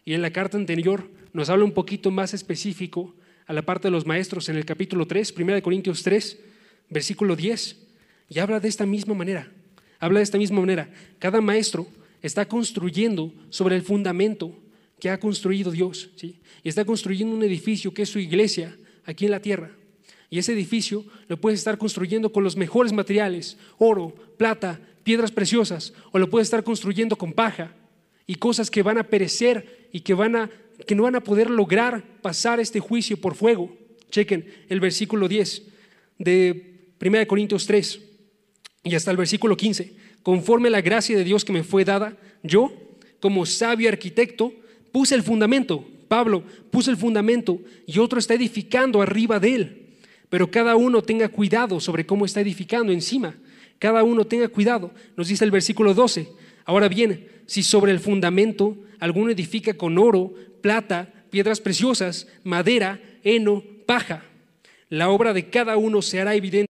[0.05, 3.15] Y en la carta anterior nos habla un poquito más específico
[3.47, 6.39] a la parte de los maestros en el capítulo 3, 1 Corintios 3,
[6.91, 7.77] versículo 10,
[8.29, 9.51] y habla de esta misma manera.
[9.99, 10.91] Habla de esta misma manera.
[11.19, 11.87] Cada maestro
[12.23, 14.59] está construyendo sobre el fundamento
[15.01, 16.11] que ha construido Dios.
[16.17, 16.41] ¿sí?
[16.63, 19.71] Y está construyendo un edificio que es su iglesia aquí en la tierra.
[20.31, 25.93] Y ese edificio lo puedes estar construyendo con los mejores materiales, oro, plata, piedras preciosas,
[26.13, 27.75] o lo puedes estar construyendo con paja
[28.27, 30.51] y cosas que van a perecer y que, van a,
[30.87, 33.77] que no van a poder lograr pasar este juicio por fuego.
[34.11, 35.63] Chequen el versículo 10
[36.19, 38.01] de 1 Corintios 3
[38.85, 39.95] y hasta el versículo 15.
[40.23, 42.73] Conforme a la gracia de Dios que me fue dada, yo,
[43.21, 44.53] como sabio arquitecto,
[44.93, 45.87] puse el fundamento.
[46.09, 49.85] Pablo puso el fundamento y otro está edificando arriba de él.
[50.31, 53.35] Pero cada uno tenga cuidado sobre cómo está edificando encima.
[53.79, 54.93] Cada uno tenga cuidado.
[55.17, 56.29] Nos dice el versículo 12.
[56.65, 63.63] Ahora bien, si sobre el fundamento alguno edifica con oro, plata, piedras preciosas, madera, heno,
[63.87, 64.25] paja,
[64.89, 66.69] la obra de cada uno se hará evidente,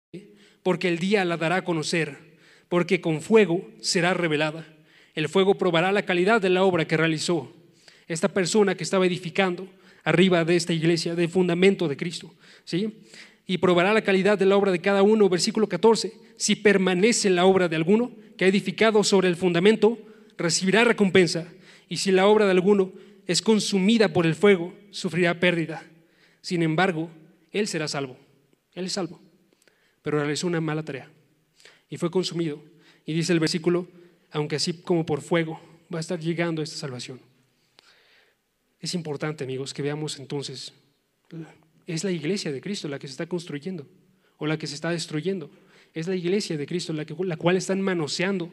[0.63, 2.17] porque el día la dará a conocer,
[2.69, 4.65] porque con fuego será revelada.
[5.15, 7.51] El fuego probará la calidad de la obra que realizó
[8.07, 9.67] esta persona que estaba edificando
[10.03, 12.33] arriba de esta iglesia, de fundamento de Cristo.
[12.65, 13.01] ¿sí?
[13.45, 16.13] Y probará la calidad de la obra de cada uno, versículo 14.
[16.38, 19.97] Si permanece la obra de alguno que ha edificado sobre el fundamento,
[20.38, 21.48] recibirá recompensa.
[21.89, 22.91] Y si la obra de alguno
[23.28, 25.84] es consumida por el fuego, sufrirá pérdida.
[26.41, 27.10] Sin embargo,
[27.52, 28.17] él será salvo.
[28.74, 29.22] Él es salvo.
[30.02, 31.10] Pero realizó una mala tarea
[31.89, 32.62] y fue consumido.
[33.06, 33.88] Y dice el versículo,
[34.32, 35.62] aunque así como por fuego,
[35.93, 37.22] va a estar llegando esta salvación.
[38.80, 40.74] Es importante, amigos, que veamos entonces,
[41.86, 43.88] es la iglesia de Cristo la que se está construyendo
[44.38, 45.52] o la que se está destruyendo.
[45.93, 48.52] Es la iglesia de Cristo la, que, la cual están manoseando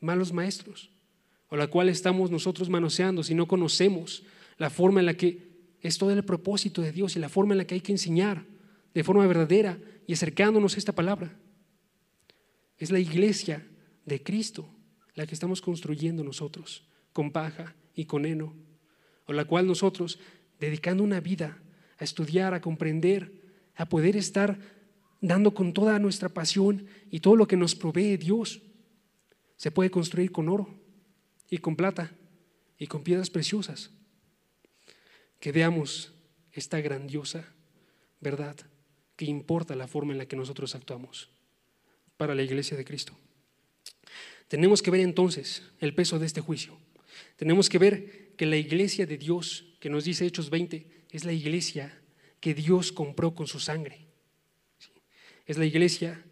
[0.00, 0.90] malos maestros
[1.48, 4.22] o la cual estamos nosotros manoseando si no conocemos
[4.58, 5.48] la forma en la que
[5.80, 8.44] es todo el propósito de Dios y la forma en la que hay que enseñar
[8.94, 11.38] de forma verdadera y acercándonos a esta palabra.
[12.76, 13.66] Es la iglesia
[14.04, 14.68] de Cristo
[15.14, 18.54] la que estamos construyendo nosotros, con paja y con heno,
[19.26, 20.18] o la cual nosotros,
[20.60, 21.60] dedicando una vida
[21.98, 23.32] a estudiar, a comprender,
[23.74, 24.58] a poder estar
[25.20, 28.62] dando con toda nuestra pasión y todo lo que nos provee Dios,
[29.56, 30.77] se puede construir con oro
[31.50, 32.12] y con plata
[32.78, 33.90] y con piedras preciosas.
[35.40, 36.12] Que veamos
[36.52, 37.54] esta grandiosa
[38.20, 38.56] verdad
[39.16, 41.28] que importa la forma en la que nosotros actuamos
[42.16, 43.16] para la iglesia de Cristo.
[44.48, 46.76] Tenemos que ver entonces el peso de este juicio.
[47.36, 51.32] Tenemos que ver que la iglesia de Dios, que nos dice Hechos 20, es la
[51.32, 52.00] iglesia
[52.40, 54.06] que Dios compró con su sangre.
[55.46, 56.24] Es la iglesia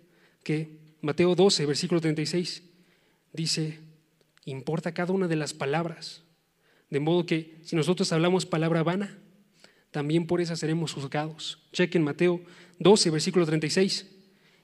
[0.42, 2.62] que Mateo 12, versículo 36,
[3.32, 3.80] dice,
[4.46, 6.22] importa cada una de las palabras.
[6.88, 9.18] De modo que si nosotros hablamos palabra vana,
[9.90, 11.68] también por esa seremos juzgados.
[11.72, 12.40] Chequen Mateo
[12.78, 14.06] 12, versículo 36.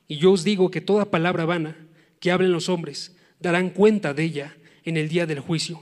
[0.08, 1.76] Y yo os digo que toda palabra vana
[2.20, 5.80] que hablen los hombres darán cuenta de ella en el día del juicio.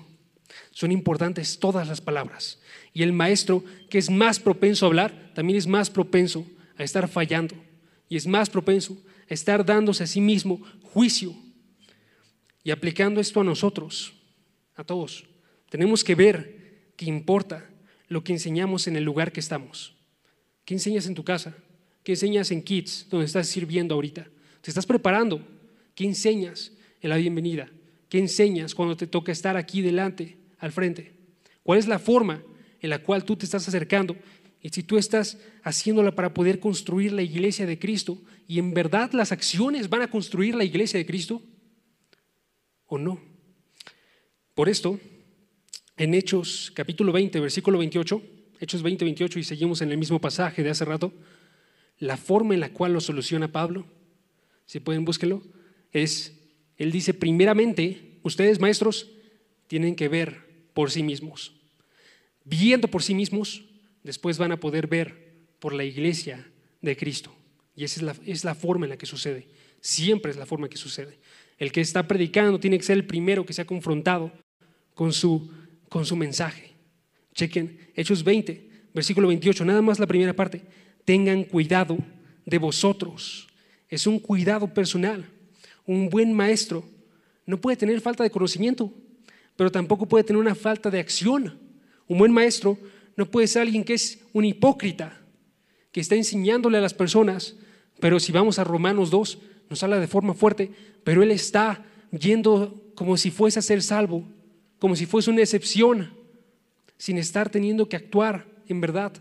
[0.70, 2.60] Son importantes todas las palabras.
[2.94, 7.06] Y el maestro, que es más propenso a hablar, también es más propenso a estar
[7.08, 7.54] fallando.
[8.08, 8.96] Y es más propenso
[9.28, 11.34] a estar dándose a sí mismo juicio
[12.62, 14.12] y aplicando esto a nosotros,
[14.75, 15.25] a todos,
[15.68, 17.70] tenemos que ver que importa
[18.09, 19.94] lo que enseñamos en el lugar que estamos.
[20.64, 21.57] ¿Qué enseñas en tu casa?
[22.03, 24.29] ¿Qué enseñas en Kids, donde estás sirviendo ahorita?
[24.61, 25.46] ¿Te estás preparando?
[25.94, 27.70] ¿Qué enseñas en la bienvenida?
[28.09, 31.14] ¿Qué enseñas cuando te toca estar aquí delante, al frente?
[31.62, 32.42] ¿Cuál es la forma
[32.81, 34.16] en la cual tú te estás acercando?
[34.62, 39.12] Y si tú estás haciéndola para poder construir la iglesia de Cristo y en verdad
[39.12, 41.42] las acciones van a construir la iglesia de Cristo,
[42.90, 43.18] o no.
[44.55, 45.00] Por esto,
[45.96, 48.22] en Hechos capítulo 20, versículo 28,
[48.61, 51.14] Hechos 20, 28, y seguimos en el mismo pasaje de hace rato,
[51.98, 53.87] la forma en la cual lo soluciona Pablo,
[54.66, 55.42] si pueden búsquelo,
[55.92, 56.37] es,
[56.76, 59.09] él dice, primeramente, ustedes maestros
[59.66, 61.55] tienen que ver por sí mismos.
[62.44, 63.64] Viendo por sí mismos,
[64.03, 66.50] después van a poder ver por la iglesia
[66.81, 67.35] de Cristo.
[67.76, 69.46] Y esa es la, es la forma en la que sucede.
[69.81, 71.18] Siempre es la forma en que sucede.
[71.61, 74.33] El que está predicando tiene que ser el primero que se ha confrontado
[74.94, 75.50] con su,
[75.90, 76.73] con su mensaje.
[77.35, 80.63] Chequen Hechos 20, versículo 28, nada más la primera parte.
[81.04, 81.98] Tengan cuidado
[82.46, 83.46] de vosotros.
[83.90, 85.29] Es un cuidado personal.
[85.85, 86.83] Un buen maestro
[87.44, 88.90] no puede tener falta de conocimiento,
[89.54, 91.58] pero tampoco puede tener una falta de acción.
[92.06, 92.79] Un buen maestro
[93.17, 95.21] no puede ser alguien que es un hipócrita,
[95.92, 97.56] que está enseñándole a las personas,
[98.00, 99.38] pero si vamos a Romanos 2,
[99.71, 100.71] nos habla de forma fuerte,
[101.04, 104.29] pero él está yendo como si fuese a ser salvo,
[104.79, 106.12] como si fuese una excepción,
[106.98, 109.12] sin estar teniendo que actuar en verdad.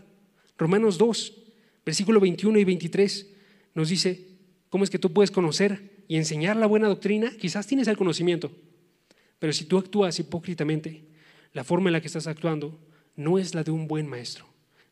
[0.58, 1.34] Romanos 2,
[1.86, 3.26] versículo 21 y 23
[3.74, 4.26] nos dice,
[4.68, 8.50] ¿cómo es que tú puedes conocer y enseñar la buena doctrina, quizás tienes el conocimiento,
[9.38, 11.04] pero si tú actúas hipócritamente,
[11.52, 12.78] la forma en la que estás actuando
[13.16, 14.44] no es la de un buen maestro.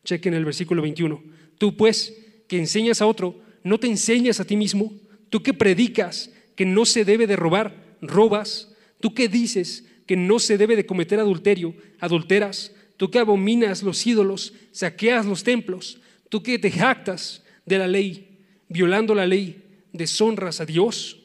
[0.03, 1.21] Chequen el versículo 21.
[1.57, 4.93] Tú pues, que enseñas a otro, no te enseñas a ti mismo.
[5.29, 8.75] Tú que predicas que no se debe de robar, robas.
[8.99, 12.73] Tú que dices que no se debe de cometer adulterio, adulteras.
[12.97, 15.99] Tú que abominas los ídolos, saqueas los templos.
[16.29, 19.63] Tú que te jactas de la ley, violando la ley,
[19.93, 21.19] deshonras a Dios.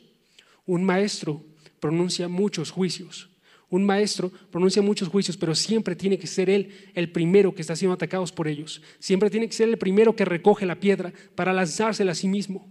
[0.67, 1.45] Un maestro
[1.81, 3.29] pronuncia muchos juicios.
[3.71, 7.75] Un maestro pronuncia muchos juicios, pero siempre tiene que ser él el primero que está
[7.75, 8.81] siendo atacado por ellos.
[9.01, 12.71] Siempre tiene que ser el primero que recoge la piedra para lanzársela a sí mismo.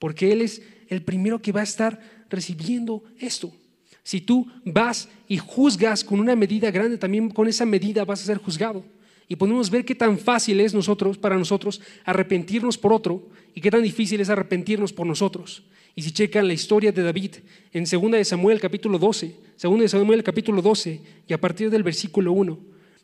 [0.00, 3.52] Porque él es el primero que va a estar recibiendo esto.
[4.02, 8.26] Si tú vas y juzgas con una medida grande, también con esa medida vas a
[8.26, 8.84] ser juzgado.
[9.28, 13.70] Y podemos ver qué tan fácil es nosotros, para nosotros arrepentirnos por otro y qué
[13.70, 15.62] tan difícil es arrepentirnos por nosotros.
[15.94, 17.36] Y si checan la historia de David
[17.72, 21.82] en 2 de Samuel capítulo 12, 2 de Samuel capítulo 12 y a partir del
[21.82, 22.58] versículo 1,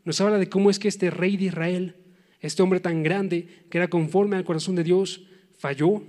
[0.04, 1.94] nos habla de cómo es que este rey de Israel,
[2.40, 5.22] este hombre tan grande que era conforme al corazón de Dios,
[5.58, 6.02] falló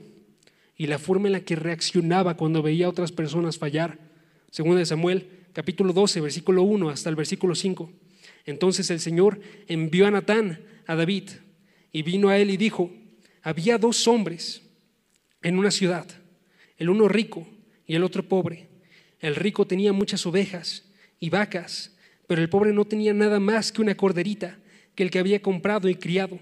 [0.78, 3.98] y la forma en la que reaccionaba cuando veía a otras personas fallar.
[4.56, 7.92] 2 de Samuel capítulo 12, versículo 1 hasta el versículo 5.
[8.46, 11.30] Entonces el Señor envió a Natán a David
[11.92, 12.92] y vino a él y dijo,
[13.42, 14.62] había dos hombres
[15.42, 16.08] en una ciudad
[16.78, 17.48] el uno rico
[17.86, 18.68] y el otro pobre.
[19.20, 20.86] El rico tenía muchas ovejas
[21.20, 21.96] y vacas,
[22.28, 24.60] pero el pobre no tenía nada más que una corderita
[24.96, 26.40] que el que había comprado y criado,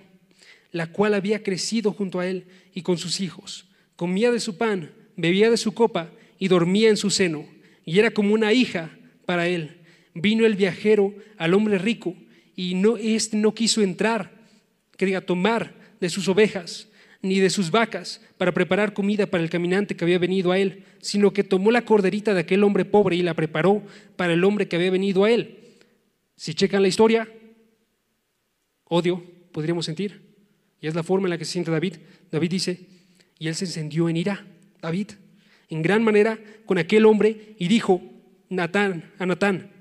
[0.71, 3.69] la cual había crecido junto a él y con sus hijos.
[3.95, 7.45] Comía de su pan, bebía de su copa y dormía en su seno,
[7.85, 8.91] y era como una hija
[9.25, 9.81] para él.
[10.13, 12.15] Vino el viajero al hombre rico
[12.55, 14.31] y no este no quiso entrar,
[14.97, 16.87] quería tomar de sus ovejas
[17.21, 20.83] ni de sus vacas para preparar comida para el caminante que había venido a él,
[21.01, 23.81] sino que tomó la corderita de aquel hombre pobre y la preparó
[24.15, 25.59] para el hombre que había venido a él.
[26.35, 27.27] Si checan la historia,
[28.83, 30.21] odio podríamos sentir,
[30.81, 31.95] y es la forma en la que se siente David.
[32.29, 32.94] David dice,
[33.39, 34.45] y él se encendió en ira,
[34.81, 35.11] David,
[35.69, 38.01] en gran manera con aquel hombre y dijo,
[38.49, 39.71] Natán, a Natán,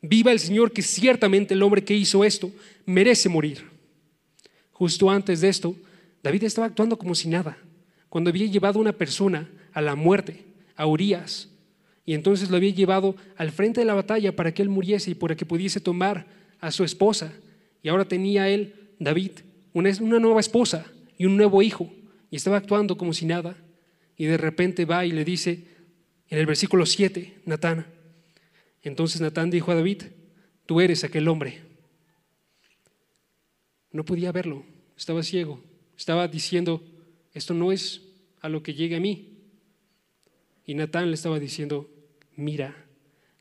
[0.00, 2.50] viva el Señor que ciertamente el hombre que hizo esto
[2.86, 3.64] merece morir.
[4.72, 5.76] Justo antes de esto,
[6.22, 7.56] David estaba actuando como si nada,
[8.08, 10.44] cuando había llevado a una persona a la muerte,
[10.76, 11.48] a Urias,
[12.04, 15.14] y entonces lo había llevado al frente de la batalla para que él muriese y
[15.14, 16.26] para que pudiese tomar
[16.60, 17.32] a su esposa.
[17.82, 19.32] Y ahora tenía él, David,
[19.72, 20.84] una, una nueva esposa
[21.16, 21.92] y un nuevo hijo,
[22.32, 23.62] y estaba actuando como si nada.
[24.16, 25.66] Y de repente va y le dice
[26.30, 27.86] en el versículo 7, Natán,
[28.80, 30.04] entonces Natán dijo a David,
[30.64, 31.60] tú eres aquel hombre.
[33.90, 34.64] No podía verlo,
[34.96, 35.62] estaba ciego,
[35.94, 36.82] estaba diciendo,
[37.34, 38.00] esto no es
[38.40, 39.36] a lo que llegue a mí.
[40.64, 41.90] Y Natán le estaba diciendo,
[42.34, 42.86] mira,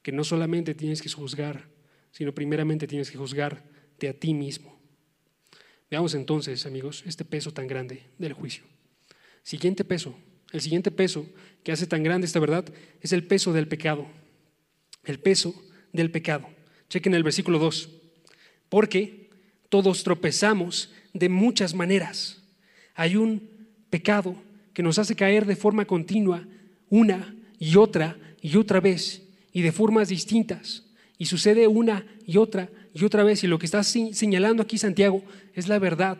[0.01, 1.69] que no solamente tienes que juzgar,
[2.11, 4.77] sino primeramente tienes que juzgarte a ti mismo.
[5.89, 8.65] Veamos entonces, amigos, este peso tan grande del juicio.
[9.43, 10.15] Siguiente peso,
[10.51, 11.25] el siguiente peso
[11.63, 12.65] que hace tan grande esta verdad
[13.01, 14.07] es el peso del pecado.
[15.03, 15.53] El peso
[15.93, 16.47] del pecado.
[16.89, 17.89] Chequen el versículo 2.
[18.69, 19.29] Porque
[19.69, 22.41] todos tropezamos de muchas maneras.
[22.95, 23.49] Hay un
[23.89, 24.35] pecado
[24.73, 26.45] que nos hace caer de forma continua
[26.89, 29.23] una y otra y otra vez
[29.53, 30.85] y de formas distintas.
[31.17, 33.43] Y sucede una y otra y otra vez.
[33.43, 35.23] Y lo que está señalando aquí Santiago
[35.53, 36.17] es la verdad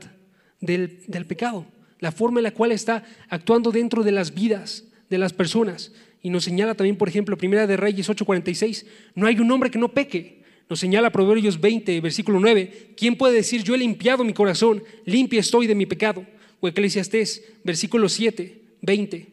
[0.60, 1.66] del, del pecado,
[2.02, 5.94] la forma en la cual está actuando dentro de las vidas de las personas.
[6.22, 8.86] Y nos señala también, por ejemplo, Primera de Reyes 8:46,
[9.16, 10.42] no hay un hombre que no peque.
[10.70, 15.40] Nos señala Proverbios 20, versículo 9, ¿quién puede decir, yo he limpiado mi corazón, limpio
[15.40, 16.26] estoy de mi pecado?
[16.62, 19.28] o Eclesiastés, versículo 7, 20.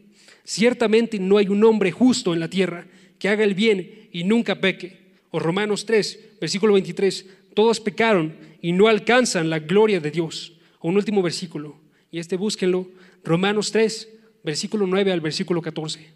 [0.45, 2.87] Ciertamente no hay un hombre justo en la tierra
[3.19, 4.97] que haga el bien y nunca peque.
[5.31, 7.27] O Romanos 3, versículo 23.
[7.55, 10.55] Todos pecaron y no alcanzan la gloria de Dios.
[10.81, 11.77] O un último versículo,
[12.11, 12.89] y este búsquenlo,
[13.25, 14.09] Romanos 3,
[14.45, 16.07] versículo 9 al versículo 14.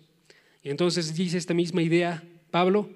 [0.63, 2.89] Y entonces dice esta misma idea Pablo,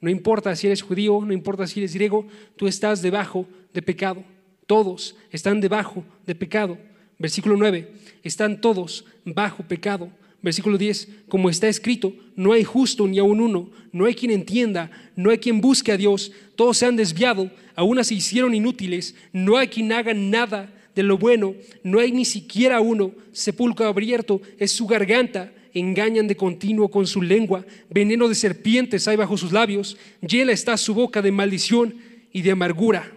[0.00, 2.26] no importa si eres judío, no importa si eres griego,
[2.56, 4.24] tú estás debajo de pecado.
[4.66, 6.78] Todos están debajo de pecado.
[7.18, 7.92] Versículo 9,
[8.24, 10.10] están todos bajo pecado.
[10.42, 14.90] Versículo 10, como está escrito, no hay justo ni aun uno, no hay quien entienda,
[15.14, 19.56] no hay quien busque a Dios, todos se han desviado, aún se hicieron inútiles, no
[19.56, 24.72] hay quien haga nada de lo bueno, no hay ni siquiera uno, sepulcro abierto es
[24.72, 29.96] su garganta, engañan de continuo con su lengua, veneno de serpientes hay bajo sus labios,
[30.20, 31.96] hiela está su boca de maldición
[32.32, 33.10] y de amargura.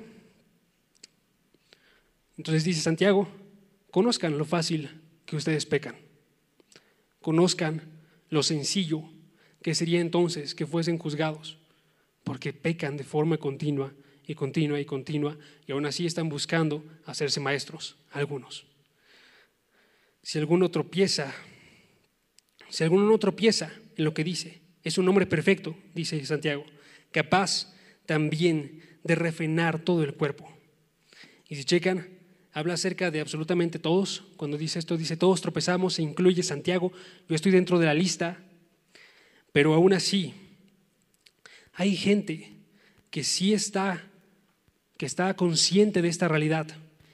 [2.38, 3.28] Entonces dice Santiago,
[3.96, 4.90] Conozcan lo fácil
[5.26, 5.96] que ustedes pecan.
[7.22, 7.82] Conozcan
[8.30, 9.06] lo sencillo
[9.62, 11.58] que sería entonces que fuesen juzgados,
[12.26, 13.94] porque pecan de forma continua
[14.28, 18.66] y continua y continua, y aún así están buscando hacerse maestros, algunos.
[20.22, 21.34] Si alguno tropieza,
[22.70, 26.66] si alguno no tropieza en lo que dice, es un hombre perfecto, dice Santiago,
[27.12, 27.74] capaz
[28.06, 30.52] también de refrenar todo el cuerpo.
[31.48, 32.08] Y si checan,
[32.52, 34.24] habla acerca de absolutamente todos.
[34.38, 36.92] Cuando dice esto, dice todos tropezamos, se incluye Santiago.
[37.28, 38.44] Yo estoy dentro de la lista,
[39.52, 40.34] pero aún así
[41.74, 42.56] hay gente
[43.12, 44.10] que sí está,
[44.98, 46.68] que está consciente de esta realidad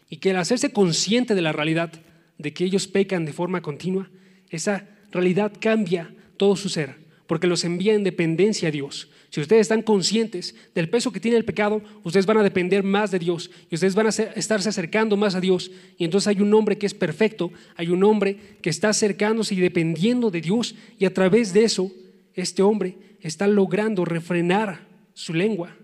[0.09, 1.91] y que al hacerse consciente de la realidad
[2.37, 4.09] de que ellos pecan de forma continua,
[4.49, 6.95] esa realidad cambia todo su ser,
[7.27, 9.09] porque los envía en dependencia a Dios.
[9.29, 13.11] Si ustedes están conscientes del peso que tiene el pecado, ustedes van a depender más
[13.11, 15.71] de Dios y ustedes van a estarse acercando más a Dios.
[15.97, 19.61] Y entonces hay un hombre que es perfecto, hay un hombre que está acercándose y
[19.61, 21.89] dependiendo de Dios y a través de eso,
[22.33, 25.77] este hombre está logrando refrenar su lengua.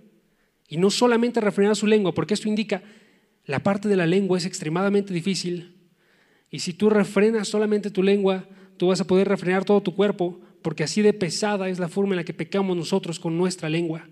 [0.68, 2.84] Y no solamente refrenar su lengua, porque esto indica
[3.46, 5.76] la parte de la lengua es extremadamente difícil.
[6.52, 10.40] Y si tú refrenas solamente tu lengua, tú vas a poder refrenar todo tu cuerpo,
[10.62, 14.08] porque así de pesada es la forma en la que pecamos nosotros con nuestra lengua.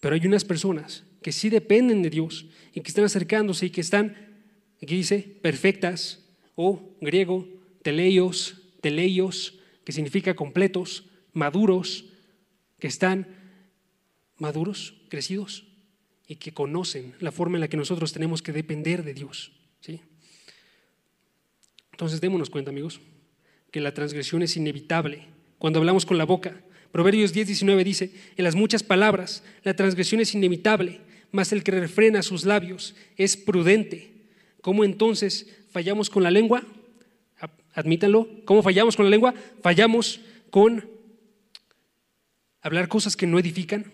[0.00, 3.80] Pero hay unas personas que sí dependen de Dios y que están acercándose y que
[3.80, 4.16] están,
[4.80, 6.24] aquí dice, perfectas,
[6.54, 7.48] o griego,
[7.82, 12.06] teleios, teleios, que significa completos, maduros,
[12.78, 13.26] que están
[14.38, 15.64] maduros, crecidos
[16.26, 19.52] y que conocen la forma en la que nosotros tenemos que depender de Dios.
[19.80, 20.00] ¿sí?
[21.92, 23.00] Entonces démonos cuenta, amigos
[23.74, 25.26] que la transgresión es inevitable.
[25.58, 26.62] Cuando hablamos con la boca,
[26.92, 31.00] Proverbios 10, 19 dice, en las muchas palabras, la transgresión es inevitable,
[31.32, 34.12] mas el que refrena sus labios es prudente.
[34.60, 36.64] ¿Cómo entonces fallamos con la lengua?
[37.72, 38.28] Admítanlo.
[38.44, 39.34] ¿Cómo fallamos con la lengua?
[39.60, 40.20] Fallamos
[40.50, 40.88] con
[42.60, 43.92] hablar cosas que no edifican,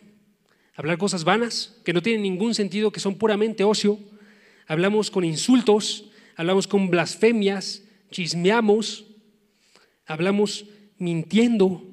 [0.74, 3.98] hablar cosas vanas, que no tienen ningún sentido, que son puramente ocio.
[4.66, 9.06] Hablamos con insultos, hablamos con blasfemias, chismeamos,
[10.06, 10.66] hablamos
[10.98, 11.86] mintiendo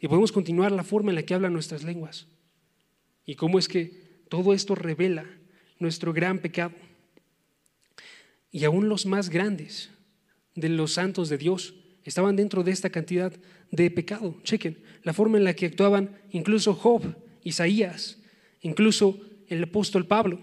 [0.00, 2.26] y podemos continuar la forma en la que hablan nuestras lenguas.
[3.26, 5.26] Y cómo es que todo esto revela
[5.78, 6.72] nuestro gran pecado.
[8.50, 9.90] Y aún los más grandes
[10.54, 11.74] de los santos de Dios
[12.04, 13.32] estaban dentro de esta cantidad
[13.70, 14.34] de pecado.
[14.44, 17.02] Chequen la forma en la que actuaban incluso Job,
[17.48, 18.18] Isaías,
[18.60, 19.18] incluso
[19.48, 20.38] el apóstol Pablo.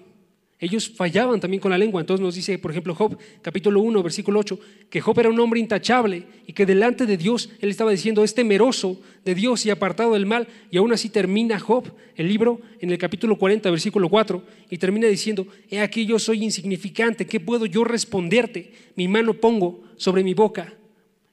[0.58, 1.99] Ellos fallaban también con la lengua.
[1.99, 5.60] Entonces nos dice, por ejemplo, Job, capítulo 1, versículo 8, que Job era un hombre
[5.60, 10.14] intachable y que delante de Dios él estaba diciendo, es temeroso de Dios y apartado
[10.14, 10.47] del mal.
[10.72, 15.08] Y aún así termina Job, el libro, en el capítulo 40, versículo 4, y termina
[15.08, 18.72] diciendo, he aquí yo soy insignificante, ¿qué puedo yo responderte?
[18.95, 20.74] Mi mano pongo sobre mi boca.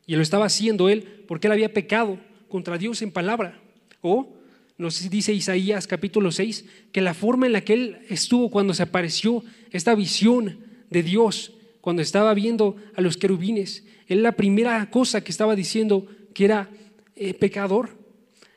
[0.05, 2.19] Y lo estaba haciendo él porque él había pecado
[2.49, 3.61] contra Dios en palabra.
[4.01, 4.42] O
[4.83, 8.83] nos dice Isaías capítulo 6, que la forma en la que él estuvo cuando se
[8.83, 10.59] apareció esta visión
[10.91, 16.07] de Dios, cuando estaba viendo a los querubines, él la primera cosa que estaba diciendo
[16.35, 16.69] que era
[17.15, 17.91] eh, pecador,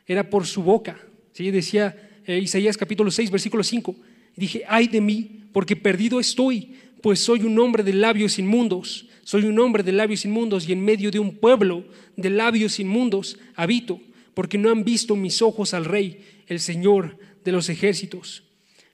[0.07, 0.99] era por su boca.
[1.32, 1.51] ¿sí?
[1.51, 1.95] Decía
[2.26, 3.95] eh, Isaías capítulo 6, versículo 5,
[4.36, 9.45] dije, ay de mí, porque perdido estoy, pues soy un hombre de labios inmundos, soy
[9.45, 11.86] un hombre de labios inmundos y en medio de un pueblo
[12.17, 13.99] de labios inmundos habito
[14.36, 18.44] porque no han visto mis ojos al Rey, el Señor de los ejércitos.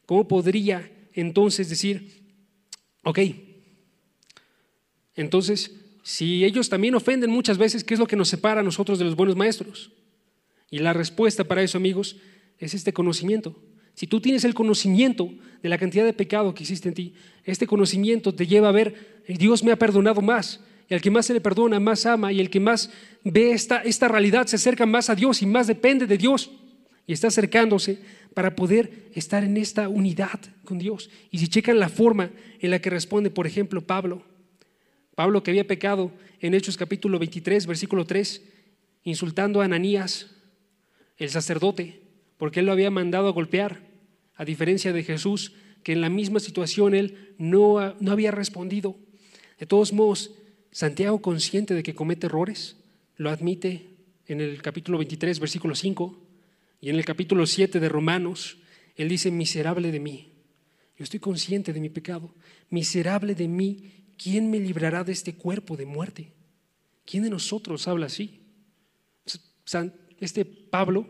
[0.06, 2.24] ¿Cómo podría entonces decir,
[3.04, 3.20] ok,
[5.16, 5.72] entonces,
[6.04, 9.06] si ellos también ofenden muchas veces, ¿qué es lo que nos separa a nosotros de
[9.06, 9.92] los buenos maestros?
[10.70, 12.16] Y la respuesta para eso, amigos,
[12.58, 13.62] es este conocimiento.
[13.94, 15.30] Si tú tienes el conocimiento
[15.62, 17.14] de la cantidad de pecado que existe en ti,
[17.44, 20.62] este conocimiento te lleva a ver, Dios me ha perdonado más,
[20.98, 22.92] y que más se le perdona, más ama, y el que más
[23.24, 26.52] ve esta, esta realidad se acerca más a Dios y más depende de Dios.
[27.08, 28.00] Y está acercándose
[28.34, 31.10] para poder estar en esta unidad con Dios.
[31.32, 34.24] Y si checan la forma en la que responde, por ejemplo, Pablo,
[35.16, 36.12] Pablo que había pecado
[36.42, 38.42] en Hechos capítulo 23, versículo 3,
[39.04, 40.36] insultando a Ananías,
[41.18, 42.02] el sacerdote,
[42.38, 43.88] porque él lo había mandado a golpear,
[44.36, 48.98] a diferencia de Jesús, que en la misma situación él no, no había respondido.
[49.58, 50.32] De todos modos,
[50.72, 52.78] Santiago, consciente de que comete errores,
[53.18, 53.98] lo admite
[54.28, 56.18] en el capítulo 23, versículo 5,
[56.80, 58.58] y en el capítulo 7 de Romanos,
[58.96, 60.32] él dice, miserable de mí.
[60.98, 62.34] Yo estoy consciente de mi pecado.
[62.70, 66.34] Miserable de mí, ¿quién me librará de este cuerpo de muerte?
[67.06, 68.40] ¿Quién de nosotros habla así?
[70.20, 71.08] Este Pablo,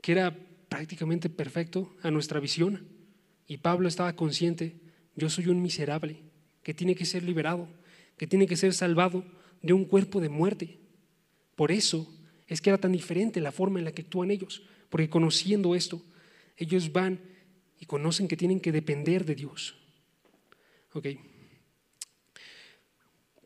[0.00, 0.36] que era
[0.68, 2.86] prácticamente perfecto a nuestra visión,
[3.48, 4.80] y Pablo estaba consciente,
[5.16, 6.22] yo soy un miserable
[6.62, 7.68] que tiene que ser liberado
[8.16, 9.24] que tiene que ser salvado
[9.62, 10.78] de un cuerpo de muerte.
[11.54, 12.12] Por eso
[12.46, 16.02] es que era tan diferente la forma en la que actúan ellos, porque conociendo esto,
[16.56, 17.20] ellos van
[17.78, 19.74] y conocen que tienen que depender de Dios.
[20.92, 21.08] Ok.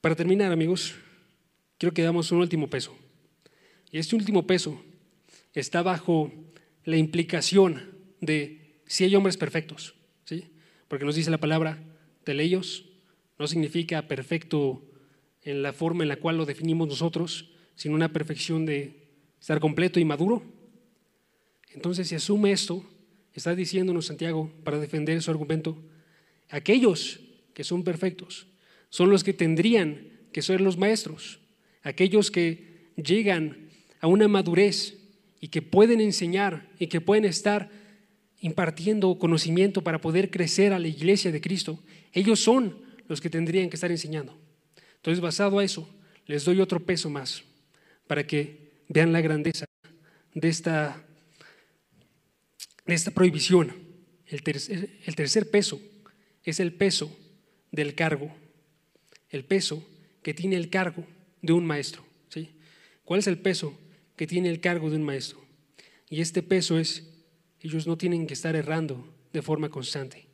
[0.01, 0.95] Para terminar, amigos,
[1.79, 2.97] quiero que damos un último peso.
[3.91, 4.81] Y este último peso
[5.53, 6.33] está bajo
[6.85, 9.95] la implicación de si hay hombres perfectos,
[10.25, 10.53] ¿sí?
[10.89, 11.83] Porque nos dice la palabra
[12.25, 12.90] de ellos,
[13.41, 14.83] no significa perfecto
[15.43, 19.09] en la forma en la cual lo definimos nosotros, sino una perfección de
[19.41, 20.43] estar completo y maduro.
[21.73, 22.85] Entonces, si asume esto,
[23.33, 25.79] está diciéndonos Santiago, para defender su argumento,
[26.51, 27.21] aquellos
[27.55, 28.47] que son perfectos
[28.91, 31.41] son los que tendrían que ser los maestros,
[31.83, 33.71] aquellos que llegan
[34.01, 34.99] a una madurez
[35.41, 37.71] y que pueden enseñar y que pueden estar
[38.41, 41.83] impartiendo conocimiento para poder crecer a la iglesia de Cristo,
[42.13, 44.39] ellos son los que tendrían que estar enseñando.
[44.95, 45.93] Entonces, basado a eso,
[46.27, 47.43] les doy otro peso más
[48.07, 49.67] para que vean la grandeza
[50.33, 51.05] de esta,
[52.87, 53.75] de esta prohibición.
[54.27, 55.83] El tercer, el tercer peso
[56.45, 57.11] es el peso
[57.73, 58.33] del cargo,
[59.29, 59.85] el peso
[60.23, 61.05] que tiene el cargo
[61.43, 62.05] de un maestro.
[62.29, 62.51] ¿sí?
[63.05, 63.77] ¿Cuál es el peso
[64.15, 65.45] que tiene el cargo de un maestro?
[66.09, 67.11] Y este peso es,
[67.59, 70.29] ellos no tienen que estar errando de forma constante.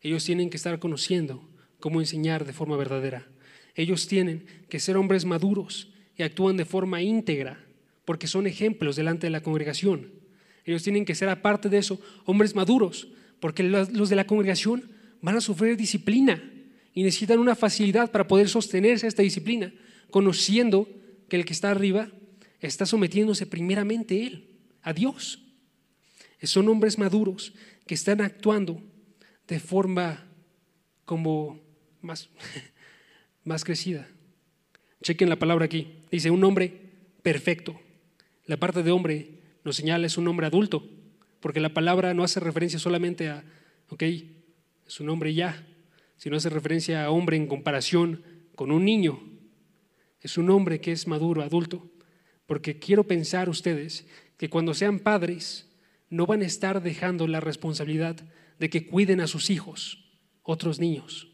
[0.00, 1.48] Ellos tienen que estar conociendo
[1.82, 3.28] cómo enseñar de forma verdadera.
[3.74, 7.62] Ellos tienen que ser hombres maduros y actúan de forma íntegra
[8.06, 10.10] porque son ejemplos delante de la congregación.
[10.64, 13.08] Ellos tienen que ser, aparte de eso, hombres maduros
[13.40, 16.42] porque los de la congregación van a sufrir disciplina
[16.94, 19.74] y necesitan una facilidad para poder sostenerse a esta disciplina,
[20.10, 20.88] conociendo
[21.28, 22.08] que el que está arriba
[22.60, 24.48] está sometiéndose primeramente él,
[24.82, 25.42] a Dios.
[26.42, 27.54] Son hombres maduros
[27.86, 28.80] que están actuando
[29.48, 30.28] de forma
[31.04, 31.60] como
[32.02, 32.28] más,
[33.44, 34.08] más crecida.
[35.02, 35.98] Chequen la palabra aquí.
[36.10, 36.90] Dice un hombre
[37.22, 37.80] perfecto.
[38.46, 40.88] La parte de hombre nos señala es un hombre adulto,
[41.40, 43.44] porque la palabra no hace referencia solamente a,
[43.88, 44.02] ok,
[44.86, 45.66] es un hombre ya,
[46.16, 48.22] sino hace referencia a hombre en comparación
[48.54, 49.20] con un niño.
[50.20, 51.90] Es un hombre que es maduro, adulto,
[52.46, 55.68] porque quiero pensar ustedes que cuando sean padres
[56.10, 58.16] no van a estar dejando la responsabilidad
[58.58, 61.31] de que cuiden a sus hijos, otros niños,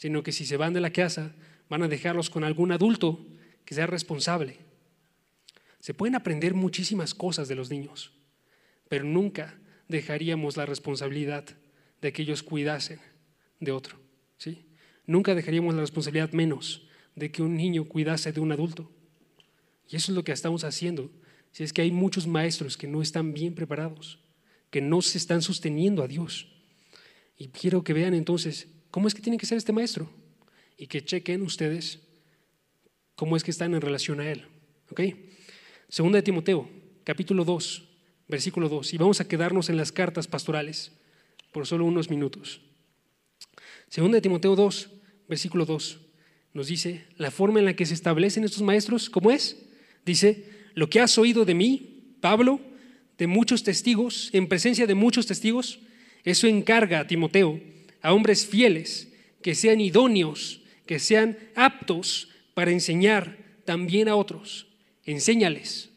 [0.00, 1.34] sino que si se van de la casa
[1.68, 3.20] van a dejarlos con algún adulto
[3.66, 4.56] que sea responsable.
[5.78, 8.10] Se pueden aprender muchísimas cosas de los niños,
[8.88, 11.44] pero nunca dejaríamos la responsabilidad
[12.00, 12.98] de que ellos cuidasen
[13.60, 13.98] de otro.
[14.38, 14.64] ¿sí?
[15.04, 18.90] Nunca dejaríamos la responsabilidad menos de que un niño cuidase de un adulto.
[19.86, 21.10] Y eso es lo que estamos haciendo.
[21.52, 24.18] Si es que hay muchos maestros que no están bien preparados,
[24.70, 26.48] que no se están sosteniendo a Dios.
[27.36, 30.10] Y quiero que vean entonces cómo es que tiene que ser este maestro
[30.76, 32.00] y que chequen ustedes
[33.14, 34.46] cómo es que están en relación a él.
[34.90, 35.00] ¿Ok?
[35.88, 36.68] Segunda de Timoteo,
[37.04, 37.88] capítulo 2,
[38.28, 38.94] versículo 2.
[38.94, 40.92] Y vamos a quedarnos en las cartas pastorales
[41.52, 42.60] por solo unos minutos.
[43.88, 44.90] Segunda de Timoteo 2,
[45.28, 46.00] versículo 2,
[46.54, 49.66] nos dice la forma en la que se establecen estos maestros, ¿cómo es?
[50.04, 52.60] Dice, lo que has oído de mí, Pablo,
[53.18, 55.80] de muchos testigos, en presencia de muchos testigos,
[56.24, 57.60] eso encarga a Timoteo,
[58.02, 64.66] a hombres fieles, que sean idóneos, que sean aptos para enseñar también a otros.
[65.04, 65.90] Enséñales,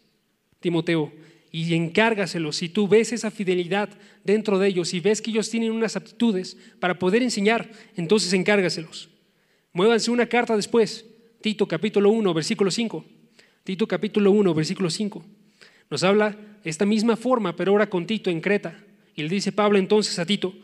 [0.59, 1.11] Timoteo,
[1.51, 2.57] y encárgaselos.
[2.57, 3.89] Si tú ves esa fidelidad
[4.23, 9.09] dentro de ellos y ves que ellos tienen unas aptitudes para poder enseñar, entonces encárgaselos.
[9.71, 11.05] Muévanse una carta después.
[11.41, 13.05] Tito capítulo 1, versículo 5.
[13.63, 15.23] Tito capítulo 1, versículo 5.
[15.91, 18.83] Nos habla esta misma forma, pero ahora con Tito en Creta.
[19.15, 20.55] Y le dice Pablo entonces a Tito,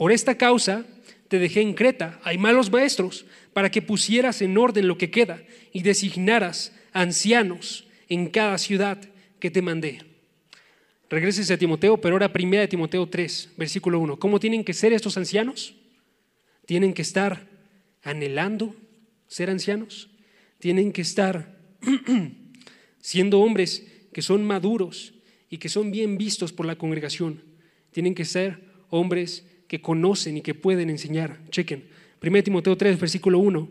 [0.00, 0.86] por esta causa
[1.28, 5.42] te dejé en Creta, hay malos maestros, para que pusieras en orden lo que queda
[5.74, 8.98] y designaras ancianos en cada ciudad
[9.40, 9.98] que te mandé.
[11.10, 14.18] Regreses a Timoteo, pero ahora primera de Timoteo 3, versículo 1.
[14.18, 15.74] ¿Cómo tienen que ser estos ancianos?
[16.64, 17.46] Tienen que estar
[18.02, 18.74] anhelando
[19.26, 20.08] ser ancianos.
[20.60, 21.58] Tienen que estar
[23.02, 25.12] siendo hombres que son maduros
[25.50, 27.42] y que son bien vistos por la congregación.
[27.90, 31.38] Tienen que ser hombres que conocen y que pueden enseñar.
[31.50, 31.84] Chequen.
[32.20, 33.68] 1 Timoteo 3, versículo 1.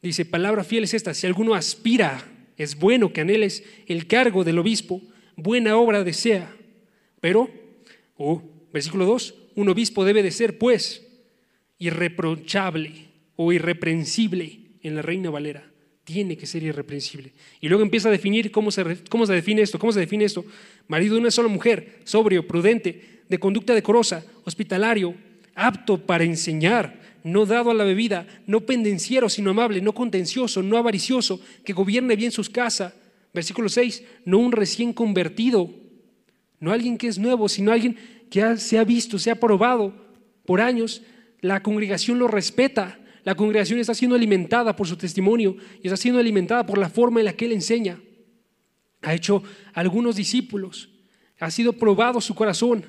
[0.00, 4.58] Dice, palabra fiel es esta, si alguno aspira, es bueno que anheles el cargo del
[4.58, 5.02] obispo,
[5.36, 6.56] buena obra desea.
[7.20, 7.50] Pero,
[8.16, 8.42] oh,
[8.72, 11.06] versículo 2, un obispo debe de ser, pues,
[11.76, 15.70] irreprochable o irreprensible en la Reina Valera.
[16.04, 17.32] Tiene que ser irreprensible.
[17.60, 19.78] Y luego empieza a definir cómo se, cómo se define esto.
[19.78, 20.46] ¿Cómo se define esto?
[20.88, 25.14] Marido de una sola mujer, sobrio, prudente, de conducta decorosa, hospitalario,
[25.54, 30.76] apto para enseñar, no dado a la bebida, no pendenciero, sino amable, no contencioso, no
[30.76, 32.92] avaricioso, que gobierne bien sus casas,
[33.32, 35.70] Versículo 6, no un recién convertido,
[36.58, 37.96] no alguien que es nuevo, sino alguien
[38.28, 39.94] que se ha visto, se ha probado
[40.44, 41.02] por años.
[41.40, 46.20] La congregación lo respeta, la congregación está siendo alimentada por su testimonio y está siendo
[46.20, 48.00] alimentada por la forma en la que él enseña.
[49.02, 50.90] Ha hecho algunos discípulos,
[51.38, 52.84] ha sido probado su corazón,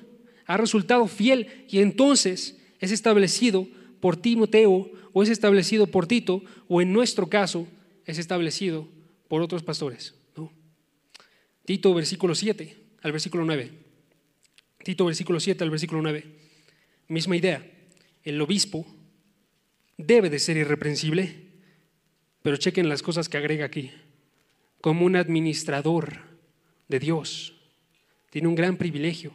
[0.45, 3.67] ha resultado fiel y entonces es establecido
[3.99, 7.67] por Timoteo o es establecido por Tito o en nuestro caso
[8.05, 8.87] es establecido
[9.27, 10.15] por otros pastores.
[11.65, 13.71] Tito versículo 7 al versículo 9.
[14.83, 16.25] Tito versículo 7 al versículo 9.
[17.07, 17.65] Misma idea.
[18.23, 18.85] El obispo
[19.97, 21.47] debe de ser irreprensible,
[22.41, 23.91] pero chequen las cosas que agrega aquí.
[24.81, 26.21] Como un administrador
[26.87, 27.53] de Dios.
[28.31, 29.31] Tiene un gran privilegio.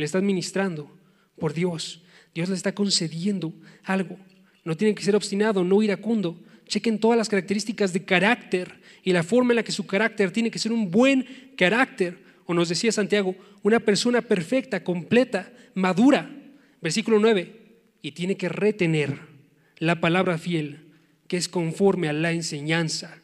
[0.00, 0.90] Él está administrando
[1.38, 2.02] por Dios.
[2.34, 3.52] Dios le está concediendo
[3.84, 4.16] algo.
[4.64, 6.40] No tiene que ser obstinado, no iracundo.
[6.66, 10.50] Chequen todas las características de carácter y la forma en la que su carácter tiene
[10.50, 11.26] que ser un buen
[11.56, 12.18] carácter.
[12.46, 16.30] O nos decía Santiago, una persona perfecta, completa, madura.
[16.80, 17.82] Versículo 9.
[18.00, 19.18] Y tiene que retener
[19.78, 20.94] la palabra fiel,
[21.28, 23.18] que es conforme a la enseñanza.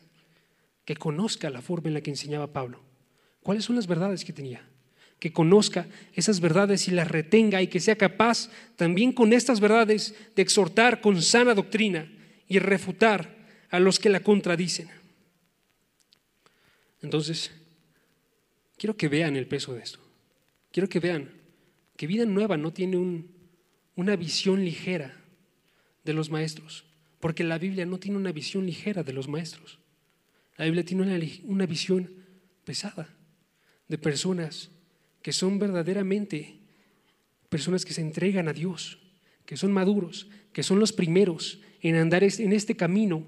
[0.84, 2.82] Que conozca la forma en la que enseñaba Pablo.
[3.42, 4.68] ¿Cuáles son las verdades que tenía?
[5.18, 10.14] Que conozca esas verdades y las retenga y que sea capaz también con estas verdades
[10.34, 12.10] de exhortar con sana doctrina
[12.48, 13.34] y refutar
[13.70, 14.88] a los que la contradicen.
[17.02, 17.50] Entonces,
[18.76, 19.98] quiero que vean el peso de esto.
[20.70, 21.30] Quiero que vean
[21.96, 23.24] que Vida Nueva no tiene
[23.94, 25.16] una visión ligera
[26.04, 26.84] de los maestros,
[27.20, 29.78] porque la Biblia no tiene una visión ligera de los maestros.
[30.58, 32.10] La Biblia tiene una, una visión
[32.64, 33.08] pesada
[33.88, 34.70] de personas
[35.26, 36.60] que son verdaderamente
[37.48, 39.00] personas que se entregan a Dios,
[39.44, 43.26] que son maduros, que son los primeros en andar en este camino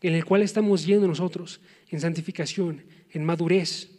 [0.00, 3.90] en el cual estamos yendo nosotros, en santificación, en madurez,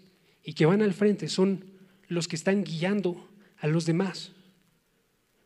[0.43, 1.65] y que van al frente, son
[2.07, 3.29] los que están guiando
[3.59, 4.31] a los demás.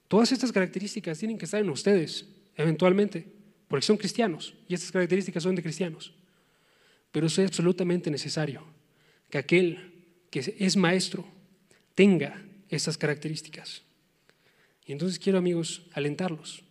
[0.08, 3.28] Todas estas características tienen que estar en ustedes, eventualmente,
[3.68, 6.14] porque son cristianos, y estas características son de cristianos.
[7.12, 8.64] Pero es absolutamente necesario,
[9.30, 9.96] que aquel
[10.32, 11.28] que es maestro,
[12.00, 13.82] tenga esas características.
[14.86, 16.64] Y entonces quiero, amigos, alentarlos,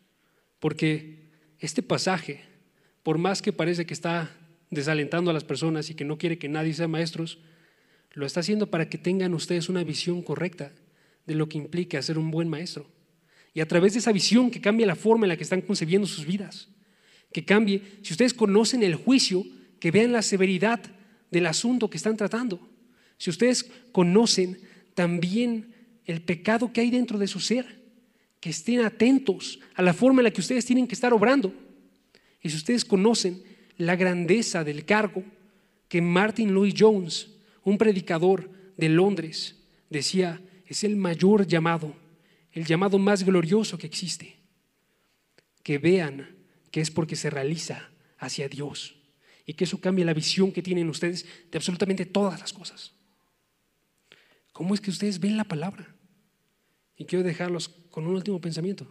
[0.59, 2.41] porque este pasaje,
[3.03, 4.31] por más que parece que está
[4.71, 7.41] desalentando a las personas y que no quiere que nadie sea maestros,
[8.15, 10.73] lo está haciendo para que tengan ustedes una visión correcta
[11.27, 12.87] de lo que implica ser un buen maestro.
[13.53, 16.09] Y a través de esa visión que cambie la forma en la que están concebiendo
[16.09, 16.69] sus vidas,
[17.35, 19.45] que cambie, si ustedes conocen el juicio,
[19.79, 20.81] que vean la severidad
[21.31, 22.67] del asunto que están tratando.
[23.19, 24.67] Si ustedes conocen
[24.99, 25.77] también
[26.07, 27.85] el pecado que hay dentro de su ser,
[28.41, 31.55] que estén atentos a la forma en la que ustedes tienen que estar obrando.
[32.43, 33.41] Y si ustedes conocen
[33.77, 35.23] la grandeza del cargo
[35.87, 37.29] que Martin Louis Jones,
[37.63, 39.55] un predicador de Londres,
[39.89, 41.95] decía, es el mayor llamado,
[42.51, 44.35] el llamado más glorioso que existe.
[45.63, 46.35] Que vean
[46.73, 47.89] que es porque se realiza
[48.19, 48.97] hacia Dios
[49.47, 52.98] y que eso cambia la visión que tienen ustedes de absolutamente todas las cosas.
[54.59, 55.87] ¿Cómo es que ustedes ven la palabra?
[56.97, 58.89] Y quiero dejarlos con un último pensamiento.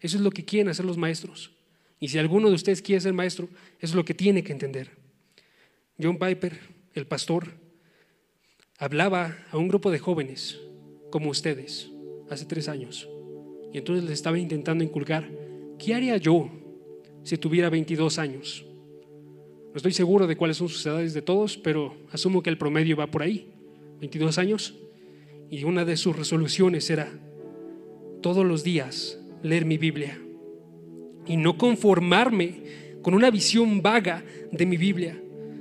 [0.00, 1.50] Eso es lo que quieren hacer los maestros.
[1.98, 3.46] Y si alguno de ustedes quiere ser maestro,
[3.80, 4.96] eso es lo que tiene que entender.
[6.02, 6.58] John Piper,
[6.94, 7.52] el pastor,
[8.78, 10.58] hablaba a un grupo de jóvenes
[11.10, 11.90] como ustedes
[12.30, 13.06] hace tres años.
[13.74, 15.30] Y entonces les estaba intentando inculcar,
[15.78, 16.50] ¿qué haría yo
[17.24, 18.64] si tuviera 22 años?
[19.66, 22.96] No estoy seguro de cuáles son sus edades de todos, pero asumo que el promedio
[22.96, 23.52] va por ahí.
[24.00, 24.74] 22 años.
[25.50, 27.10] Y una de sus resoluciones era
[28.22, 30.18] todos los días leer mi Biblia
[31.26, 32.62] y no conformarme
[33.02, 35.20] con una visión vaga de mi Biblia,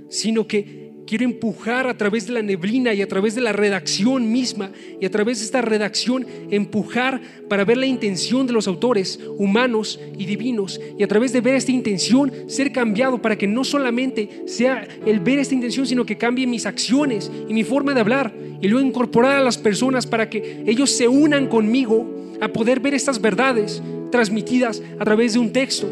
[0.09, 4.31] sino que quiero empujar a través de la neblina y a través de la redacción
[4.31, 4.69] misma
[5.01, 9.99] y a través de esta redacción empujar para ver la intención de los autores humanos
[10.19, 14.43] y divinos y a través de ver esta intención ser cambiado para que no solamente
[14.45, 18.31] sea el ver esta intención sino que cambie mis acciones y mi forma de hablar
[18.61, 22.93] y luego incorporar a las personas para que ellos se unan conmigo a poder ver
[22.93, 23.81] estas verdades
[24.11, 25.89] transmitidas a través de un texto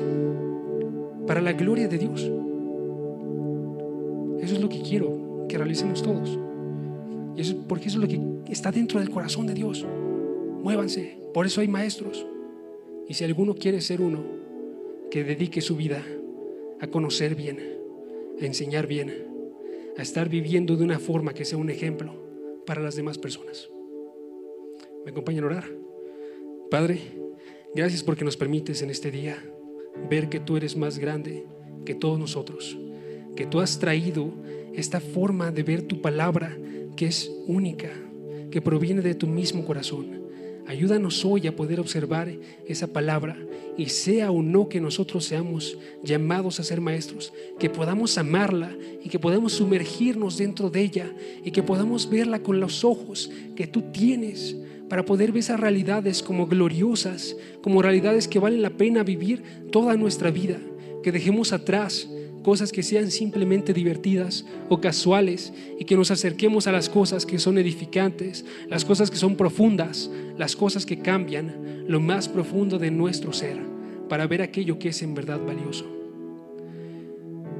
[1.26, 2.30] para la gloria de Dios.
[4.42, 6.38] Eso es lo que quiero que realicemos todos.
[7.36, 9.86] Y eso, porque eso es lo que está dentro del corazón de Dios.
[10.64, 11.18] Muévanse.
[11.34, 12.26] Por eso hay maestros.
[13.08, 14.24] Y si alguno quiere ser uno,
[15.10, 16.04] que dedique su vida
[16.80, 17.60] a conocer bien,
[18.42, 19.14] a enseñar bien,
[19.98, 22.14] a estar viviendo de una forma que sea un ejemplo
[22.66, 23.70] para las demás personas.
[25.06, 25.64] ¿Me acompañan a orar?
[26.70, 27.00] Padre,
[27.74, 29.38] gracias porque nos permites en este día
[30.10, 31.46] ver que tú eres más grande
[31.86, 32.78] que todos nosotros
[33.38, 34.34] que tú has traído
[34.74, 36.58] esta forma de ver tu palabra
[36.98, 37.92] que es única,
[38.52, 40.08] que proviene de tu mismo corazón.
[40.66, 42.30] Ayúdanos hoy a poder observar
[42.66, 43.38] esa palabra
[43.78, 49.08] y sea o no que nosotros seamos llamados a ser maestros, que podamos amarla y
[49.08, 51.14] que podamos sumergirnos dentro de ella
[51.46, 54.58] y que podamos verla con los ojos que tú tienes
[54.90, 59.96] para poder ver esas realidades como gloriosas, como realidades que valen la pena vivir toda
[59.96, 60.58] nuestra vida,
[61.04, 62.10] que dejemos atrás
[62.48, 67.40] cosas que sean simplemente divertidas o casuales y que nos acerquemos a las cosas que
[67.40, 72.90] son edificantes, las cosas que son profundas, las cosas que cambian lo más profundo de
[72.90, 73.60] nuestro ser
[74.08, 75.86] para ver aquello que es en verdad valioso.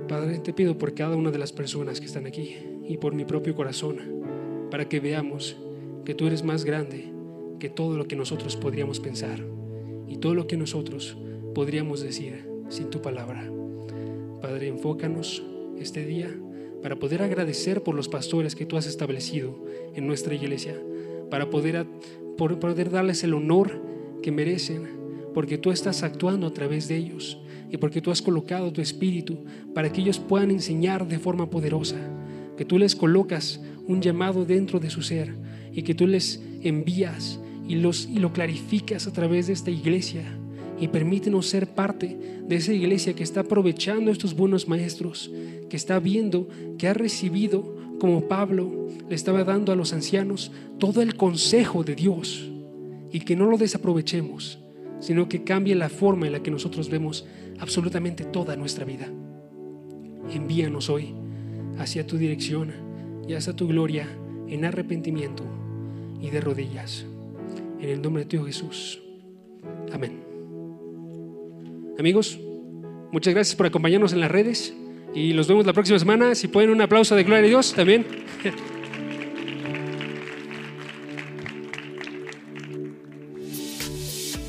[0.08, 2.56] Padre, te pido por cada una de las personas que están aquí
[2.88, 3.98] y por mi propio corazón,
[4.72, 5.58] para que veamos
[6.06, 7.12] que tú eres más grande
[7.60, 9.44] que todo lo que nosotros podríamos pensar
[10.08, 11.18] y todo lo que nosotros
[11.54, 13.52] podríamos decir sin tu palabra.
[14.42, 15.44] Padre, enfócanos
[15.80, 16.30] este día
[16.84, 19.66] para poder agradecer por los pastores que tú has establecido
[19.96, 20.80] en nuestra iglesia,
[21.32, 21.88] para poder,
[22.38, 23.82] poder darles el honor
[24.22, 24.88] que merecen,
[25.34, 27.40] porque tú estás actuando a través de ellos
[27.72, 29.40] y porque tú has colocado tu espíritu
[29.74, 31.98] para que ellos puedan enseñar de forma poderosa,
[32.56, 35.34] que tú les colocas un llamado dentro de su ser
[35.74, 40.37] y que tú les envías y, los, y lo clarificas a través de esta iglesia
[40.80, 42.18] y permítenos ser parte
[42.48, 45.32] de esa iglesia que está aprovechando estos buenos maestros,
[45.70, 46.48] que está viendo,
[46.78, 51.96] que ha recibido, como Pablo le estaba dando a los ancianos, todo el consejo de
[51.96, 52.50] Dios
[53.12, 54.60] y que no lo desaprovechemos,
[55.00, 57.26] sino que cambie la forma en la que nosotros vemos
[57.60, 59.08] absolutamente toda nuestra vida.
[60.32, 61.14] Envíanos hoy
[61.80, 62.72] hacia tu dirección
[63.28, 64.08] y hacia tu gloria
[64.48, 65.44] en arrepentimiento
[66.22, 67.06] y de rodillas.
[67.80, 69.02] En el nombre de tu Jesús.
[69.92, 70.27] Amén.
[72.00, 72.38] Amigos,
[73.12, 74.74] muchas gracias por acompañarnos en las redes
[75.16, 76.36] y los vemos la próxima semana.
[76.36, 78.06] Si pueden un aplauso de gloria a Dios también.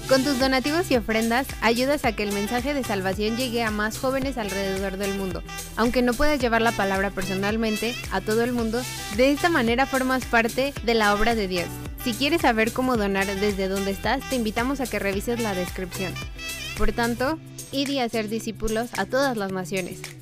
[0.09, 3.99] Con tus donativos y ofrendas ayudas a que el mensaje de salvación llegue a más
[3.99, 5.42] jóvenes alrededor del mundo.
[5.76, 8.80] Aunque no puedas llevar la palabra personalmente a todo el mundo,
[9.16, 11.68] de esta manera formas parte de la obra de Dios.
[12.05, 16.12] Si quieres saber cómo donar desde donde estás, te invitamos a que revises la descripción.
[16.76, 17.38] Por tanto,
[17.72, 20.18] id y hacer discípulos a todas las naciones